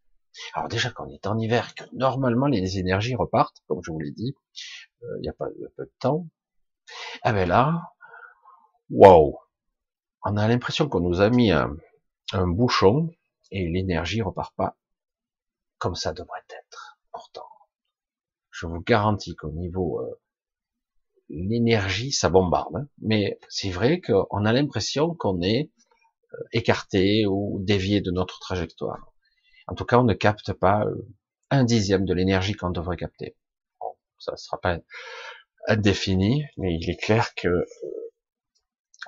Alors 0.54 0.68
déjà 0.68 0.92
qu'on 0.92 1.10
est 1.10 1.28
en 1.28 1.38
hiver, 1.38 1.76
que 1.76 1.84
normalement 1.94 2.48
les 2.48 2.78
énergies 2.78 3.16
repartent, 3.16 3.64
comme 3.68 3.82
je 3.84 3.92
vous 3.92 4.00
l'ai 4.00 4.12
dit, 4.12 4.36
euh, 5.04 5.18
il 5.18 5.22
n'y 5.22 5.30
a 5.30 5.34
pas 5.34 5.48
peu 5.78 5.86
de 5.86 5.94
temps. 6.00 6.28
Ah 7.24 7.34
ben 7.34 7.48
là, 7.48 7.94
waouh, 8.90 9.38
on 10.24 10.38
a 10.38 10.48
l'impression 10.48 10.90
qu'on 10.90 11.00
nous 11.00 11.22
a 11.22 11.30
mis 11.30 11.52
un, 11.52 11.78
bouchon 12.34 13.10
et 13.52 13.68
l'énergie 13.68 14.22
repart 14.22 14.54
pas 14.56 14.78
comme 15.78 15.96
ça 15.96 16.14
devrait 16.14 16.44
être. 16.50 16.98
Pourtant, 17.12 17.48
je 18.50 18.66
vous 18.66 18.82
garantis 18.82 19.36
qu'au 19.36 19.52
niveau 19.52 20.02
euh, 20.02 20.20
l'énergie, 21.30 22.12
ça 22.12 22.30
bombarde. 22.30 22.76
Hein. 22.76 22.88
Mais 23.00 23.40
c'est 23.50 23.70
vrai 23.70 24.02
qu'on 24.02 24.46
a 24.46 24.54
l'impression 24.54 25.14
qu'on 25.14 25.42
est 25.42 25.72
euh, 26.36 26.44
écarté 26.52 27.26
ou 27.26 27.60
dévié 27.62 28.02
de 28.02 28.12
notre 28.12 28.40
trajectoire. 28.40 29.14
En 29.68 29.76
tout 29.76 29.86
cas, 29.86 30.00
on 30.00 30.04
ne 30.04 30.14
capte 30.14 30.54
pas 30.54 30.86
euh, 30.86 31.08
un 31.50 31.64
dixième 31.64 32.06
de 32.06 32.14
l'énergie 32.14 32.54
qu'on 32.54 32.72
devrait 32.72 32.98
capter. 32.98 33.36
Bon, 33.80 33.96
ça 34.20 34.34
ne 34.34 34.38
sera 34.38 34.60
pas 34.60 34.78
indéfini, 35.68 36.46
mais 36.58 36.76
il 36.76 36.90
est 36.90 37.02
clair 37.02 37.34
que 37.36 37.66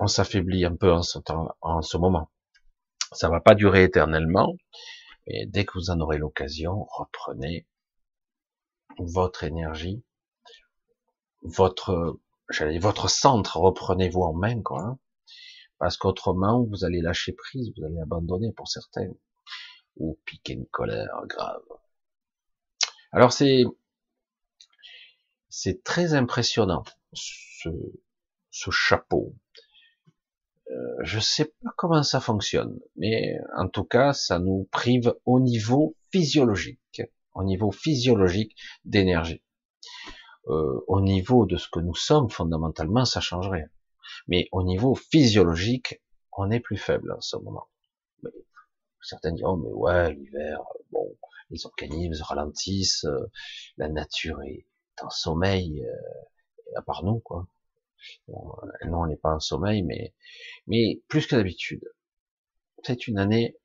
on 0.00 0.06
s'affaiblit 0.06 0.64
un 0.64 0.76
peu 0.76 0.92
en 0.92 1.02
ce, 1.02 1.18
temps, 1.18 1.48
en 1.60 1.82
ce 1.82 1.96
moment. 1.96 2.30
Ça 3.12 3.28
va 3.28 3.40
pas 3.40 3.54
durer 3.54 3.84
éternellement, 3.84 4.54
et 5.26 5.46
dès 5.46 5.64
que 5.64 5.72
vous 5.74 5.90
en 5.90 6.00
aurez 6.00 6.18
l'occasion, 6.18 6.86
reprenez 6.90 7.66
votre 8.98 9.44
énergie, 9.44 10.02
votre, 11.42 12.18
j'allais 12.50 12.78
votre 12.78 13.08
centre, 13.08 13.58
reprenez-vous 13.58 14.22
en 14.22 14.32
main, 14.32 14.62
quoi. 14.62 14.98
Parce 15.78 15.96
qu'autrement, 15.96 16.64
vous 16.64 16.84
allez 16.84 17.00
lâcher 17.00 17.32
prise, 17.32 17.72
vous 17.76 17.84
allez 17.84 18.00
abandonner 18.00 18.52
pour 18.52 18.68
certains, 18.68 19.10
ou 19.96 20.18
piquer 20.24 20.54
une 20.54 20.66
colère 20.66 21.22
grave. 21.26 21.62
Alors 23.12 23.32
c'est, 23.32 23.64
c'est 25.48 25.82
très 25.82 26.14
impressionnant, 26.14 26.84
ce, 27.12 27.68
ce 28.50 28.70
chapeau, 28.70 29.34
euh, 30.70 30.96
je 31.02 31.18
sais 31.18 31.46
pas 31.46 31.70
comment 31.76 32.02
ça 32.02 32.20
fonctionne, 32.20 32.78
mais 32.96 33.38
en 33.56 33.68
tout 33.68 33.84
cas, 33.84 34.12
ça 34.12 34.38
nous 34.38 34.68
prive 34.70 35.14
au 35.24 35.40
niveau 35.40 35.96
physiologique, 36.10 37.02
au 37.34 37.42
niveau 37.42 37.70
physiologique 37.70 38.54
d'énergie. 38.84 39.42
Euh, 40.48 40.80
au 40.86 41.00
niveau 41.00 41.46
de 41.46 41.56
ce 41.56 41.68
que 41.68 41.80
nous 41.80 41.94
sommes, 41.94 42.30
fondamentalement, 42.30 43.04
ça 43.04 43.20
change 43.20 43.48
rien. 43.48 43.66
Mais 44.28 44.48
au 44.52 44.62
niveau 44.62 44.94
physiologique, 44.94 46.00
on 46.32 46.50
est 46.50 46.60
plus 46.60 46.76
faible 46.76 47.12
en 47.12 47.20
ce 47.20 47.36
moment. 47.36 47.68
Mais, 48.22 48.30
certains 49.02 49.32
diront, 49.32 49.56
mais 49.56 49.72
ouais, 49.72 50.14
l'hiver, 50.14 50.60
bon, 50.90 51.16
les 51.50 51.66
organismes 51.66 52.22
ralentissent, 52.22 53.04
euh, 53.04 53.30
la 53.76 53.88
nature 53.88 54.42
est 54.42 54.66
en 55.02 55.10
sommeil, 55.10 55.86
à 56.76 56.82
part 56.82 57.04
nous, 57.04 57.20
quoi. 57.20 57.46
non, 58.28 59.02
on 59.02 59.06
n'est 59.06 59.16
pas 59.16 59.34
en 59.34 59.40
sommeil, 59.40 59.82
mais 59.82 60.14
mais 60.66 61.02
plus 61.08 61.26
que 61.26 61.36
d'habitude. 61.36 61.84
C'est 62.84 63.08
une 63.08 63.18
année 63.18 63.56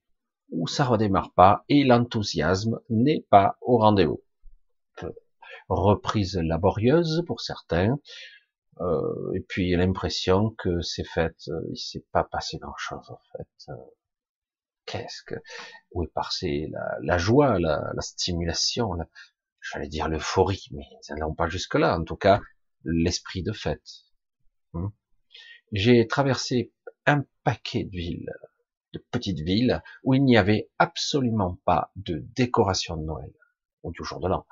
où 0.50 0.68
ça 0.68 0.86
redémarre 0.86 1.34
pas 1.34 1.66
et 1.70 1.84
l'enthousiasme 1.84 2.80
n'est 2.90 3.26
pas 3.30 3.58
au 3.62 3.78
rendez-vous. 3.78 4.24
Reprise 5.70 6.36
laborieuse 6.38 7.24
pour 7.26 7.42
certains, 7.42 8.00
euh, 8.82 9.34
et 9.34 9.42
puis 9.42 9.76
l'impression 9.76 10.52
que 10.58 10.82
c'est 10.82 11.04
fait, 11.04 11.36
euh, 11.48 11.62
il 11.72 11.78
s'est 11.78 12.06
pas 12.12 12.24
passé 12.24 12.58
grand 12.58 12.76
chose 12.78 13.10
en 13.10 13.20
fait. 13.38 13.72
Euh, 13.72 13.76
qu'est-ce 14.86 15.24
que, 15.24 15.36
où 15.92 16.04
est 16.04 16.14
passée 16.14 16.72
la, 17.02 17.18
joie, 17.18 17.60
la, 17.60 17.92
la 17.94 18.02
stimulation, 18.02 18.94
la, 18.94 19.08
j'allais 19.62 19.88
dire 19.88 20.10
l'euphorie, 20.10 20.68
mais 20.72 20.86
ça 21.02 21.16
n'allons 21.16 21.36
pas 21.36 21.48
jusque 21.48 21.76
là. 21.76 21.98
En 21.98 22.04
tout 22.04 22.18
cas, 22.18 22.42
l'esprit 22.84 23.44
de 23.44 23.54
fête. 23.54 23.88
Hmm. 24.74 24.90
J'ai 25.72 26.06
traversé 26.08 26.74
un 27.06 27.26
paquet 27.44 27.84
de 27.84 27.92
villes, 27.92 28.32
de 28.94 29.06
petites 29.12 29.40
villes, 29.40 29.82
où 30.04 30.14
il 30.14 30.24
n'y 30.24 30.38
avait 30.38 30.70
absolument 30.80 31.60
pas 31.66 31.92
de 31.96 32.20
décoration 32.36 32.98
de 32.98 33.04
Noël, 33.04 33.34
ou 33.84 33.92
du 33.92 34.04
jour 34.04 34.20
de 34.20 34.28
l'an. 34.28 34.46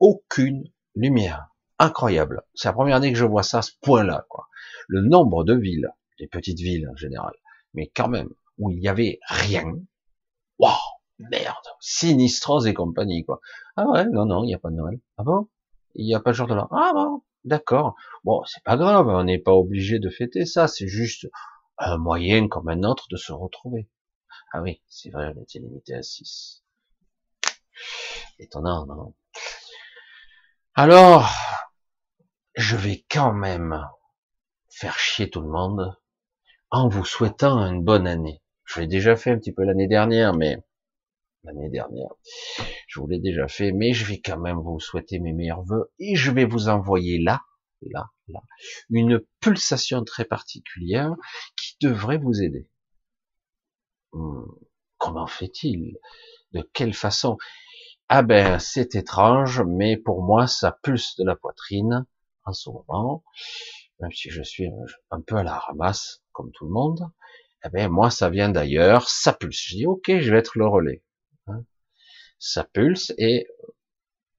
Aucune 0.00 0.64
lumière. 0.94 1.48
Incroyable. 1.78 2.42
C'est 2.54 2.68
la 2.68 2.72
première 2.72 2.96
année 2.96 3.12
que 3.12 3.18
je 3.18 3.24
vois 3.24 3.42
ça 3.42 3.62
ce 3.62 3.72
point-là, 3.82 4.26
quoi. 4.28 4.48
Le 4.88 5.00
nombre 5.00 5.44
de 5.44 5.54
villes, 5.54 5.90
des 6.18 6.26
petites 6.26 6.58
villes 6.58 6.88
en 6.88 6.96
général, 6.96 7.34
mais 7.74 7.90
quand 7.94 8.08
même, 8.08 8.30
où 8.58 8.70
il 8.70 8.80
y 8.82 8.88
avait 8.88 9.20
rien. 9.28 9.64
Waouh, 10.58 10.74
merde, 11.18 11.54
sinistrose 11.80 12.66
et 12.66 12.74
compagnie, 12.74 13.24
quoi. 13.24 13.40
Ah 13.76 13.86
ouais, 13.86 14.06
non, 14.06 14.26
non, 14.26 14.42
il 14.42 14.48
n'y 14.48 14.54
a 14.54 14.58
pas 14.58 14.70
de 14.70 14.74
Noël. 14.74 15.00
Ah 15.16 15.22
bon? 15.22 15.48
Il 15.94 16.04
n'y 16.04 16.14
a 16.14 16.20
pas 16.20 16.30
de 16.30 16.36
jour 16.36 16.48
de 16.48 16.54
l'an. 16.54 16.68
Ah 16.72 16.92
bon, 16.94 17.22
d'accord. 17.44 17.94
Bon, 18.24 18.42
c'est 18.44 18.62
pas 18.64 18.76
grave, 18.76 19.06
on 19.08 19.24
n'est 19.24 19.38
pas 19.38 19.52
obligé 19.52 19.98
de 19.98 20.10
fêter 20.10 20.46
ça, 20.46 20.66
c'est 20.68 20.88
juste, 20.88 21.28
un 21.78 21.96
moyen 21.96 22.48
comme 22.48 22.68
un 22.68 22.82
autre 22.82 23.06
de 23.10 23.16
se 23.16 23.32
retrouver. 23.32 23.88
Ah 24.52 24.62
oui, 24.62 24.82
c'est 24.88 25.10
vrai, 25.10 25.32
on 25.36 25.42
était 25.42 25.60
limité 25.60 25.94
à 25.94 26.02
6. 26.02 26.64
Étonnant, 28.40 28.86
non? 28.86 29.14
Alors, 30.74 31.28
je 32.58 32.76
vais 32.76 33.04
quand 33.08 33.32
même 33.32 33.88
faire 34.68 34.98
chier 34.98 35.30
tout 35.30 35.40
le 35.40 35.48
monde 35.48 35.96
en 36.70 36.88
vous 36.88 37.04
souhaitant 37.04 37.64
une 37.64 37.84
bonne 37.84 38.08
année. 38.08 38.42
Je 38.64 38.80
l'ai 38.80 38.88
déjà 38.88 39.14
fait 39.14 39.30
un 39.30 39.38
petit 39.38 39.52
peu 39.52 39.62
l'année 39.62 39.86
dernière, 39.86 40.34
mais 40.34 40.58
l'année 41.44 41.70
dernière, 41.70 42.10
je 42.88 42.98
vous 42.98 43.06
l'ai 43.06 43.20
déjà 43.20 43.46
fait, 43.46 43.70
mais 43.70 43.92
je 43.92 44.04
vais 44.04 44.20
quand 44.20 44.38
même 44.38 44.58
vous 44.58 44.80
souhaiter 44.80 45.20
mes 45.20 45.32
meilleurs 45.32 45.62
voeux 45.62 45.92
et 46.00 46.16
je 46.16 46.32
vais 46.32 46.44
vous 46.44 46.68
envoyer 46.68 47.20
là 47.20 47.40
là, 47.80 48.10
là, 48.26 48.40
une 48.90 49.20
pulsation 49.38 50.02
très 50.02 50.24
particulière 50.24 51.14
qui 51.56 51.76
devrait 51.80 52.18
vous 52.18 52.42
aider. 52.42 52.68
Hmm, 54.12 54.50
comment 54.96 55.28
fait-il? 55.28 55.96
De 56.50 56.68
quelle 56.72 56.94
façon? 56.94 57.38
Ah 58.08 58.22
ben, 58.22 58.58
c'est 58.58 58.96
étrange, 58.96 59.62
mais 59.62 59.96
pour 59.96 60.24
moi, 60.24 60.48
ça 60.48 60.76
pulse 60.82 61.14
de 61.18 61.24
la 61.24 61.36
poitrine 61.36 62.04
en 62.48 62.72
moment, 62.88 63.24
même 64.00 64.12
si 64.12 64.30
je 64.30 64.42
suis 64.42 64.68
un 65.10 65.20
peu 65.20 65.36
à 65.36 65.42
la 65.42 65.58
ramasse, 65.58 66.22
comme 66.32 66.50
tout 66.52 66.66
le 66.66 66.72
monde. 66.72 67.10
Eh 67.64 67.68
ben, 67.70 67.88
moi, 67.88 68.10
ça 68.10 68.30
vient 68.30 68.48
d'ailleurs, 68.48 69.08
ça 69.08 69.32
pulse. 69.32 69.60
Je 69.66 69.76
dis, 69.76 69.86
ok, 69.86 70.20
je 70.20 70.30
vais 70.30 70.38
être 70.38 70.58
le 70.58 70.66
relais. 70.66 71.02
Hein. 71.46 71.64
ça 72.38 72.64
pulse 72.64 73.12
et 73.16 73.48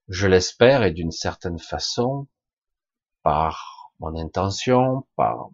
je 0.07 0.27
l'espère 0.27 0.83
et 0.83 0.91
d'une 0.91 1.11
certaine 1.11 1.59
façon, 1.59 2.27
par 3.23 3.93
mon 3.99 4.15
intention, 4.15 5.07
par 5.15 5.49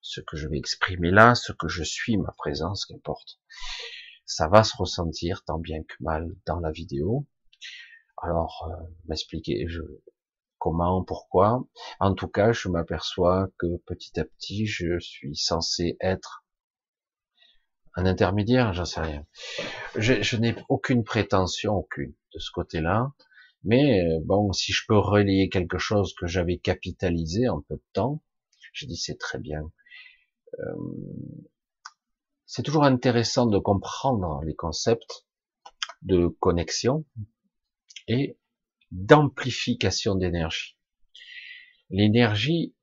ce 0.00 0.20
que 0.20 0.36
je 0.36 0.48
vais 0.48 0.58
exprimer 0.58 1.10
là, 1.10 1.34
ce 1.34 1.52
que 1.52 1.68
je 1.68 1.82
suis, 1.82 2.16
ma 2.18 2.32
présence, 2.32 2.84
qu'importe. 2.84 3.40
Ça 4.26 4.48
va 4.48 4.62
se 4.62 4.76
ressentir 4.76 5.42
tant 5.44 5.58
bien 5.58 5.82
que 5.82 5.94
mal 6.00 6.28
dans 6.46 6.60
la 6.60 6.70
vidéo. 6.70 7.26
Alors, 8.18 8.68
euh, 8.70 8.84
m'expliquer 9.06 9.66
je, 9.66 9.80
comment, 10.64 11.04
pourquoi. 11.04 11.62
En 12.00 12.14
tout 12.14 12.26
cas, 12.26 12.52
je 12.52 12.70
m'aperçois 12.70 13.48
que 13.58 13.76
petit 13.84 14.18
à 14.18 14.24
petit, 14.24 14.64
je 14.64 14.98
suis 14.98 15.36
censé 15.36 15.98
être 16.00 16.46
un 17.96 18.06
intermédiaire, 18.06 18.72
j'en 18.72 18.86
sais 18.86 19.02
rien. 19.02 19.26
Je, 19.94 20.22
je 20.22 20.36
n'ai 20.38 20.56
aucune 20.70 21.04
prétention, 21.04 21.74
aucune, 21.74 22.14
de 22.32 22.38
ce 22.38 22.50
côté-là. 22.50 23.12
Mais 23.62 24.06
euh, 24.06 24.20
bon, 24.24 24.54
si 24.54 24.72
je 24.72 24.84
peux 24.88 24.96
relier 24.96 25.50
quelque 25.50 25.76
chose 25.76 26.14
que 26.14 26.26
j'avais 26.26 26.56
capitalisé 26.56 27.46
en 27.46 27.60
peu 27.60 27.76
de 27.76 27.84
temps, 27.92 28.22
j'ai 28.72 28.86
dit 28.86 28.96
c'est 28.96 29.18
très 29.18 29.38
bien. 29.38 29.70
Euh, 30.60 30.74
c'est 32.46 32.62
toujours 32.62 32.84
intéressant 32.84 33.44
de 33.44 33.58
comprendre 33.58 34.40
les 34.44 34.54
concepts 34.54 35.26
de 36.00 36.28
connexion 36.40 37.04
et 38.08 38.38
d'amplification 38.94 40.14
d'énergie. 40.14 40.76
L'énergie, 41.90 42.74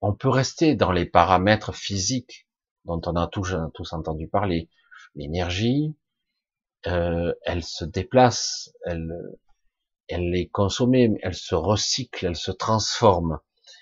on 0.00 0.14
peut 0.14 0.28
rester 0.28 0.76
dans 0.76 0.92
les 0.92 1.06
paramètres 1.06 1.74
physiques 1.74 2.46
dont 2.84 3.00
on 3.04 3.16
a 3.16 3.26
tous, 3.26 3.52
entendu 3.92 4.28
parler. 4.28 4.70
L'énergie, 5.16 5.96
euh, 6.86 7.34
elle 7.42 7.64
se 7.64 7.84
déplace, 7.84 8.72
elle, 8.84 9.12
elle 10.06 10.34
est 10.34 10.48
consommée, 10.48 11.10
elle 11.22 11.34
se 11.34 11.56
recycle, 11.56 12.24
elle 12.24 12.36
se 12.36 12.52
transforme. 12.52 13.40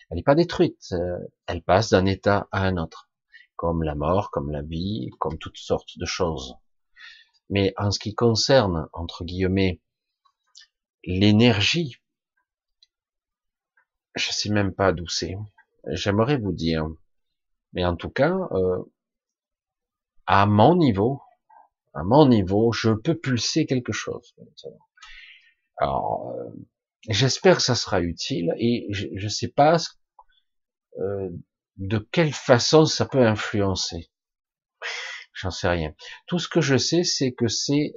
Elle 0.09 0.17
n'est 0.17 0.23
pas 0.23 0.35
détruite, 0.35 0.89
euh, 0.93 1.19
elle 1.47 1.63
passe 1.63 1.91
d'un 1.91 2.07
état 2.07 2.49
à 2.51 2.63
un 2.63 2.79
autre, 2.79 3.11
comme 3.57 3.83
la 3.83 3.95
mort, 3.95 4.31
comme 4.31 4.51
la 4.51 4.63
vie, 4.63 5.11
comme 5.19 5.37
toutes 5.37 5.59
sortes 5.59 5.99
de 5.99 6.07
choses. 6.07 6.55
Mais 7.51 7.75
en 7.77 7.91
ce 7.91 7.99
qui 7.99 8.15
concerne, 8.15 8.89
entre 8.93 9.25
guillemets, 9.25 9.81
l'énergie, 11.07 11.97
je 14.17 14.31
sais 14.33 14.51
même 14.51 14.75
pas 14.75 14.93
d'où 14.93 15.07
c'est. 15.09 15.37
J'aimerais 15.89 16.37
vous 16.37 16.53
dire, 16.53 16.87
mais 17.73 17.85
en 17.85 17.97
tout 17.97 18.11
cas, 18.11 18.35
euh, 18.51 18.83
à 20.27 20.47
mon 20.47 20.75
niveau, 20.75 21.23
à 21.95 22.03
mon 22.03 22.27
niveau, 22.27 22.73
je 22.73 22.91
peux 22.91 23.15
pulser 23.15 23.67
quelque 23.67 23.93
chose. 23.93 24.35
Alors, 25.77 26.31
euh, 26.31 26.51
j'espère 27.09 27.57
que 27.57 27.63
ça 27.63 27.75
sera 27.75 28.01
utile 28.01 28.53
et 28.59 28.87
je 28.91 29.07
ne 29.13 29.29
sais 29.29 29.49
pas 29.49 29.77
euh, 30.99 31.31
de 31.77 31.99
quelle 31.99 32.33
façon 32.33 32.85
ça 32.85 33.07
peut 33.07 33.25
influencer. 33.25 34.11
J'en 35.35 35.51
sais 35.51 35.69
rien. 35.69 35.95
Tout 36.27 36.39
ce 36.39 36.49
que 36.49 36.63
je 36.63 36.79
sais, 36.79 37.05
c'est 37.05 37.33
que 37.33 37.47
c'est 37.47 37.93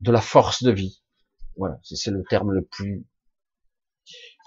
de 0.00 0.12
la 0.12 0.20
force 0.20 0.62
de 0.62 0.70
vie. 0.70 1.01
Voilà, 1.56 1.78
c'est 1.82 2.10
le 2.10 2.24
terme 2.28 2.52
le 2.52 2.62
plus 2.62 3.06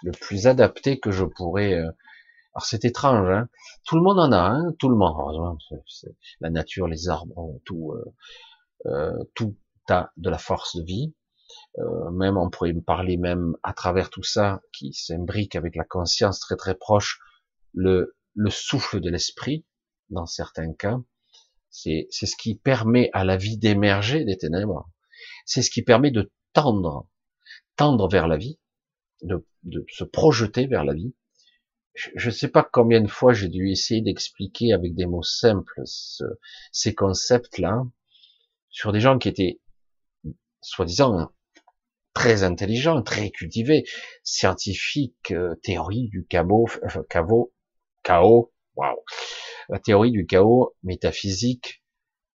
le 0.03 0.11
plus 0.11 0.47
adapté 0.47 0.99
que 0.99 1.11
je 1.11 1.23
pourrais. 1.23 1.73
Alors 1.73 2.65
c'est 2.65 2.85
étrange, 2.85 3.29
hein 3.29 3.49
tout 3.85 3.95
le 3.95 4.01
monde 4.01 4.19
en 4.19 4.31
a, 4.31 4.39
hein 4.39 4.73
tout 4.79 4.89
le 4.89 4.95
monde. 4.95 5.15
Heureusement, 5.17 5.57
la 6.41 6.49
nature, 6.49 6.87
les 6.87 7.09
arbres, 7.09 7.59
tout, 7.65 7.93
tout 9.33 9.57
a 9.89 10.11
de 10.17 10.29
la 10.29 10.37
force 10.37 10.75
de 10.75 10.83
vie. 10.83 11.13
Euh, 11.77 12.09
même 12.11 12.37
on 12.37 12.49
pourrait 12.49 12.73
parler 12.73 13.17
même 13.17 13.55
à 13.63 13.73
travers 13.73 14.09
tout 14.09 14.23
ça 14.23 14.61
qui 14.73 14.93
s'imbrique 14.93 15.55
avec 15.55 15.75
la 15.75 15.83
conscience 15.83 16.39
très 16.39 16.55
très 16.55 16.75
proche, 16.75 17.19
le, 17.73 18.15
le 18.33 18.49
souffle 18.49 18.99
de 18.99 19.09
l'esprit 19.09 19.65
dans 20.09 20.25
certains 20.25 20.73
cas. 20.73 20.99
C'est 21.69 22.07
ce 22.11 22.35
qui 22.37 22.55
permet 22.55 23.09
à 23.11 23.25
la 23.25 23.35
vie 23.35 23.57
d'émerger 23.57 24.23
des 24.23 24.37
ténèbres. 24.37 24.89
C'est 25.45 25.61
ce 25.61 25.69
qui 25.69 25.81
permet 25.81 26.09
de 26.09 26.31
tendre, 26.55 27.07
tendre 27.75 28.09
vers 28.09 28.27
la 28.27 28.37
vie, 28.37 28.57
de, 29.21 29.45
de 29.63 29.85
se 29.89 30.03
projeter 30.03 30.65
vers 30.65 30.83
la 30.83 30.95
vie. 30.95 31.13
Je 31.93 32.27
ne 32.27 32.33
sais 32.33 32.47
pas 32.47 32.63
combien 32.63 33.01
de 33.01 33.07
fois 33.07 33.33
j'ai 33.33 33.47
dû 33.47 33.69
essayer 33.69 34.01
d'expliquer 34.01 34.73
avec 34.73 34.95
des 34.95 35.05
mots 35.05 35.23
simples 35.23 35.81
ces 36.71 36.93
concepts-là 36.95 37.83
sur 38.69 38.91
des 38.91 38.99
gens 38.99 39.17
qui 39.19 39.29
étaient 39.29 39.61
soi-disant 40.61 41.31
très 42.13 42.43
intelligent, 42.43 43.01
très 43.03 43.29
cultivé, 43.29 43.85
scientifique, 44.23 45.31
euh, 45.31 45.55
théorie 45.63 46.09
du 46.09 46.25
chaos, 46.25 46.67
chaos, 47.09 47.53
la 49.69 49.79
théorie 49.79 50.11
du 50.11 50.25
chaos, 50.25 50.75
métaphysique, 50.83 51.83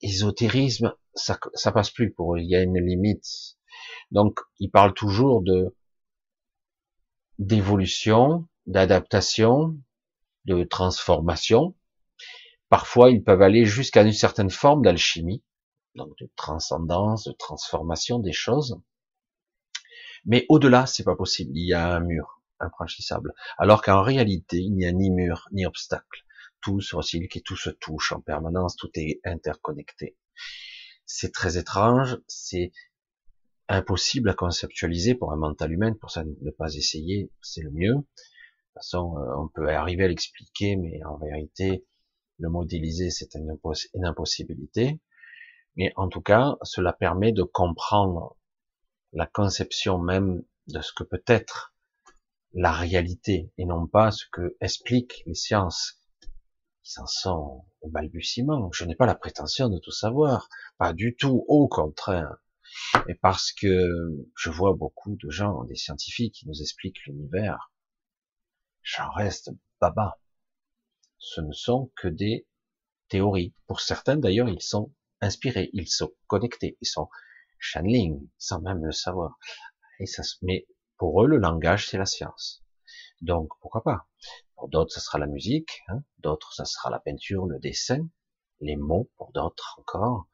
ésotérisme, 0.03 0.95
ça, 1.15 1.39
ça 1.55 1.73
passe 1.73 1.91
plus 1.91 2.13
pour 2.13 2.37
eux, 2.37 2.41
il 2.41 2.49
y 2.49 2.57
a 2.57 2.63
une 2.63 2.79
limite. 2.79 3.59
Donc, 4.11 4.41
il 4.59 4.71
parle 4.71 4.95
toujours 4.95 5.43
de 5.43 5.75
d'évolution, 7.39 8.47
d'adaptation, 8.67 9.77
de 10.45 10.63
transformation. 10.65 11.75
Parfois, 12.69 13.11
ils 13.11 13.25
peuvent 13.25 13.43
aller 13.43 13.65
jusqu'à 13.65 14.03
une 14.03 14.13
certaine 14.13 14.51
forme 14.51 14.83
d'alchimie, 14.83 15.43
donc 15.95 16.17
de 16.19 16.31
transcendance, 16.37 17.25
de 17.25 17.33
transformation 17.33 18.19
des 18.19 18.33
choses. 18.33 18.81
Mais 20.25 20.45
au-delà, 20.49 20.87
c'est 20.87 21.05
pas 21.05 21.17
possible. 21.17 21.53
Il 21.55 21.67
y 21.67 21.75
a 21.75 21.95
un 21.95 22.01
mur 22.01 22.43
infranchissable. 22.61 23.33
Alors 23.59 23.83
qu'en 23.83 24.03
réalité, 24.03 24.59
il 24.59 24.75
n'y 24.75 24.87
a 24.87 24.93
ni 24.93 25.11
mur, 25.11 25.49
ni 25.53 25.65
obstacle. 25.67 26.25
Tout 26.61 26.81
se 26.81 26.95
recycle 26.95 27.39
et 27.39 27.41
tout 27.41 27.57
se 27.57 27.71
touche 27.71 28.13
en 28.13 28.21
permanence. 28.21 28.77
Tout 28.77 28.91
est 28.95 29.21
interconnecté. 29.25 30.17
C'est 31.07 31.33
très 31.33 31.57
étrange. 31.57 32.19
C'est 32.29 32.73
impossible 33.71 34.29
à 34.29 34.35
conceptualiser 34.35 35.15
pour 35.15 35.33
un 35.33 35.37
mental 35.37 35.73
humain. 35.73 35.95
Pour 35.95 36.11
ça, 36.11 36.25
ne 36.25 36.51
pas 36.51 36.75
essayer, 36.75 37.31
c'est 37.41 37.63
le 37.63 37.71
mieux. 37.71 37.95
De 37.95 38.01
toute 38.01 38.75
façon, 38.75 39.17
euh, 39.17 39.37
on 39.39 39.49
peut 39.49 39.69
arriver 39.69 40.05
à 40.05 40.09
l'expliquer, 40.09 40.77
mais 40.77 41.03
en 41.05 41.17
vérité, 41.17 41.87
le 42.39 42.49
modéliser, 42.49 43.11
c'est 43.11 43.35
une, 43.35 43.57
impossibilité. 44.05 45.01
Mais 45.77 45.93
en 45.97 46.09
tout 46.09 46.21
cas, 46.21 46.57
cela 46.63 46.93
permet 46.93 47.33
de 47.33 47.43
comprendre 47.43 48.37
la 49.13 49.27
conception 49.27 49.99
même 49.99 50.43
de 50.67 50.81
ce 50.81 50.93
que 50.93 51.05
peut 51.05 51.23
être 51.27 51.75
la 52.53 52.73
réalité 52.73 53.53
et 53.59 53.65
non 53.65 53.87
pas 53.87 54.11
ce 54.11 54.25
que 54.33 54.57
expliquent 54.61 55.23
les 55.27 55.35
sciences 55.35 56.01
qui 56.83 56.93
s'en 56.93 57.07
sont 57.07 57.65
au 57.83 57.89
balbutiement. 57.89 58.71
Je 58.73 58.85
n'ai 58.85 58.97
pas 58.97 59.07
la 59.07 59.15
prétention 59.15 59.69
de 59.69 59.79
tout 59.79 59.93
savoir, 59.93 60.49
pas 60.79 60.93
du 60.93 61.15
tout, 61.15 61.45
au 61.47 61.69
contraire. 61.69 62.37
Et 63.09 63.15
parce 63.15 63.53
que 63.53 63.89
je 64.37 64.51
vois 64.51 64.75
beaucoup 64.75 65.17
de 65.17 65.31
gens, 65.31 65.65
des 65.65 65.75
scientifiques 65.75 66.35
qui 66.35 66.49
nous 66.49 66.61
expliquent 66.61 67.05
l'univers, 67.07 67.73
j'en 68.83 69.11
reste 69.11 69.51
baba. 69.81 70.21
Ce 71.19 71.41
ne 71.41 71.53
sont 71.53 71.93
que 71.97 72.09
des 72.09 72.47
théories. 73.09 73.55
Pour 73.67 73.81
certains 73.81 74.17
d'ailleurs, 74.17 74.49
ils 74.49 74.63
sont 74.63 74.93
inspirés, 75.21 75.71
ils 75.73 75.89
sont 75.89 76.13
connectés, 76.27 76.79
ils 76.81 76.87
sont 76.87 77.09
channeling, 77.59 78.27
sans 78.39 78.61
même 78.61 78.85
le 78.85 78.93
savoir. 78.93 79.39
Mais 80.43 80.67
pour 80.97 81.23
eux, 81.23 81.27
le 81.27 81.37
langage, 81.37 81.89
c'est 81.89 81.99
la 81.99 82.07
science. 82.07 82.65
Donc, 83.21 83.51
pourquoi 83.61 83.83
pas? 83.83 84.09
Pour 84.55 84.69
d'autres, 84.69 84.95
ça 84.95 85.01
sera 85.01 85.19
la 85.19 85.27
musique, 85.27 85.83
hein 85.89 86.03
d'autres, 86.19 86.55
ça 86.55 86.65
sera 86.65 86.89
la 86.91 87.01
peinture, 87.01 87.47
le 87.47 87.59
dessin, 87.59 88.09
les 88.61 88.77
mots, 88.77 89.11
pour 89.17 89.33
d'autres 89.33 89.77
encore. 89.79 90.27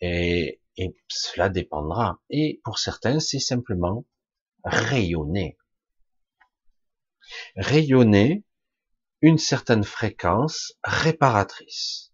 Et, 0.00 0.60
cela 1.08 1.48
dépendra. 1.48 2.20
Et 2.30 2.60
pour 2.64 2.78
certains, 2.78 3.18
c'est 3.18 3.40
simplement 3.40 4.06
rayonner. 4.64 5.58
Rayonner 7.56 8.44
une 9.20 9.38
certaine 9.38 9.84
fréquence 9.84 10.74
réparatrice. 10.84 12.12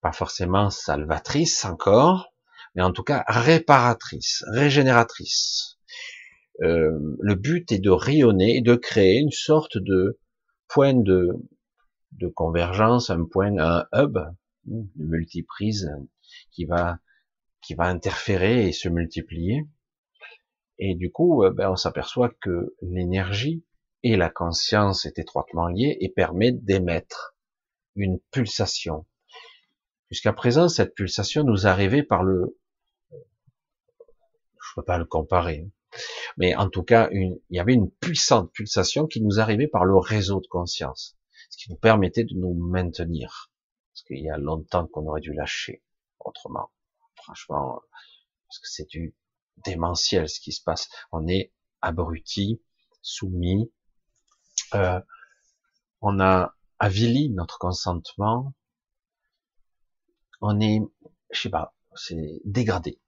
Pas 0.00 0.12
forcément 0.12 0.70
salvatrice 0.70 1.66
encore, 1.66 2.32
mais 2.74 2.82
en 2.82 2.92
tout 2.92 3.02
cas 3.02 3.24
réparatrice, 3.28 4.42
régénératrice. 4.52 5.78
Euh, 6.62 7.16
le 7.20 7.34
but 7.34 7.70
est 7.72 7.78
de 7.78 7.90
rayonner 7.90 8.56
et 8.56 8.62
de 8.62 8.74
créer 8.74 9.18
une 9.18 9.30
sorte 9.30 9.76
de 9.76 10.18
point 10.68 10.94
de, 10.94 11.28
de 12.12 12.28
convergence, 12.28 13.10
un 13.10 13.24
point, 13.24 13.56
un 13.58 13.86
hub, 13.92 14.18
une 14.66 14.88
multiprise 14.96 15.90
qui 16.50 16.64
va 16.64 16.98
qui 17.62 17.74
va 17.74 17.84
interférer 17.84 18.68
et 18.68 18.72
se 18.72 18.88
multiplier. 18.88 19.66
Et 20.78 20.94
du 20.94 21.12
coup, 21.12 21.44
euh, 21.44 21.50
ben, 21.50 21.70
on 21.70 21.76
s'aperçoit 21.76 22.30
que 22.40 22.74
l'énergie 22.80 23.64
et 24.02 24.16
la 24.16 24.30
conscience 24.30 25.04
est 25.04 25.18
étroitement 25.18 25.68
liées 25.68 25.98
et 26.00 26.08
permet 26.08 26.52
d'émettre 26.52 27.36
une 27.96 28.18
pulsation. 28.30 29.06
Jusqu'à 30.10 30.32
présent, 30.32 30.68
cette 30.68 30.94
pulsation 30.94 31.44
nous 31.44 31.66
arrivait 31.66 32.02
par 32.02 32.22
le 32.22 32.56
je 33.12 34.74
peux 34.76 34.84
pas 34.84 34.98
le 34.98 35.04
comparer. 35.04 35.68
Mais 36.36 36.54
en 36.54 36.70
tout 36.70 36.84
cas, 36.84 37.08
il 37.12 37.40
y 37.50 37.58
avait 37.58 37.74
une 37.74 37.90
puissante 37.90 38.52
pulsation 38.52 39.06
qui 39.06 39.20
nous 39.20 39.40
arrivait 39.40 39.66
par 39.66 39.84
le 39.84 39.96
réseau 39.96 40.40
de 40.40 40.46
conscience, 40.46 41.18
ce 41.50 41.58
qui 41.58 41.70
nous 41.70 41.76
permettait 41.76 42.24
de 42.24 42.34
nous 42.34 42.54
maintenir. 42.54 43.50
parce 43.92 44.02
qu'il 44.04 44.20
y 44.20 44.30
a 44.30 44.38
longtemps 44.38 44.86
qu'on 44.86 45.06
aurait 45.06 45.20
dû 45.20 45.32
lâcher 45.32 45.82
autrement. 46.24 46.70
Franchement, 47.16 47.80
parce 48.48 48.58
que 48.58 48.68
c'est 48.68 48.88
du 48.88 49.14
démentiel 49.64 50.28
ce 50.28 50.40
qui 50.40 50.52
se 50.52 50.62
passe. 50.62 50.88
On 51.12 51.26
est 51.26 51.52
abruti, 51.82 52.62
soumis, 53.02 53.72
euh, 54.74 55.00
on 56.00 56.20
a 56.20 56.54
avili 56.78 57.30
notre 57.30 57.58
consentement, 57.58 58.54
on 60.40 60.60
est, 60.60 60.80
je 61.30 61.40
sais 61.40 61.50
pas, 61.50 61.74
c'est 61.94 62.40
dégradé, 62.44 63.00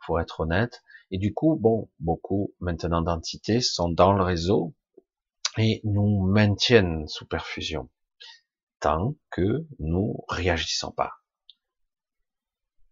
faut 0.00 0.18
être 0.18 0.40
honnête. 0.40 0.82
Et 1.10 1.18
du 1.18 1.34
coup, 1.34 1.56
bon, 1.56 1.90
beaucoup 2.00 2.54
maintenant 2.60 3.02
d'entités 3.02 3.60
sont 3.60 3.90
dans 3.90 4.12
le 4.12 4.22
réseau 4.22 4.74
et 5.56 5.80
nous 5.84 6.26
maintiennent 6.26 7.06
sous 7.08 7.26
perfusion 7.26 7.90
tant 8.80 9.14
que 9.30 9.66
nous 9.78 10.24
réagissons 10.28 10.92
pas. 10.92 11.12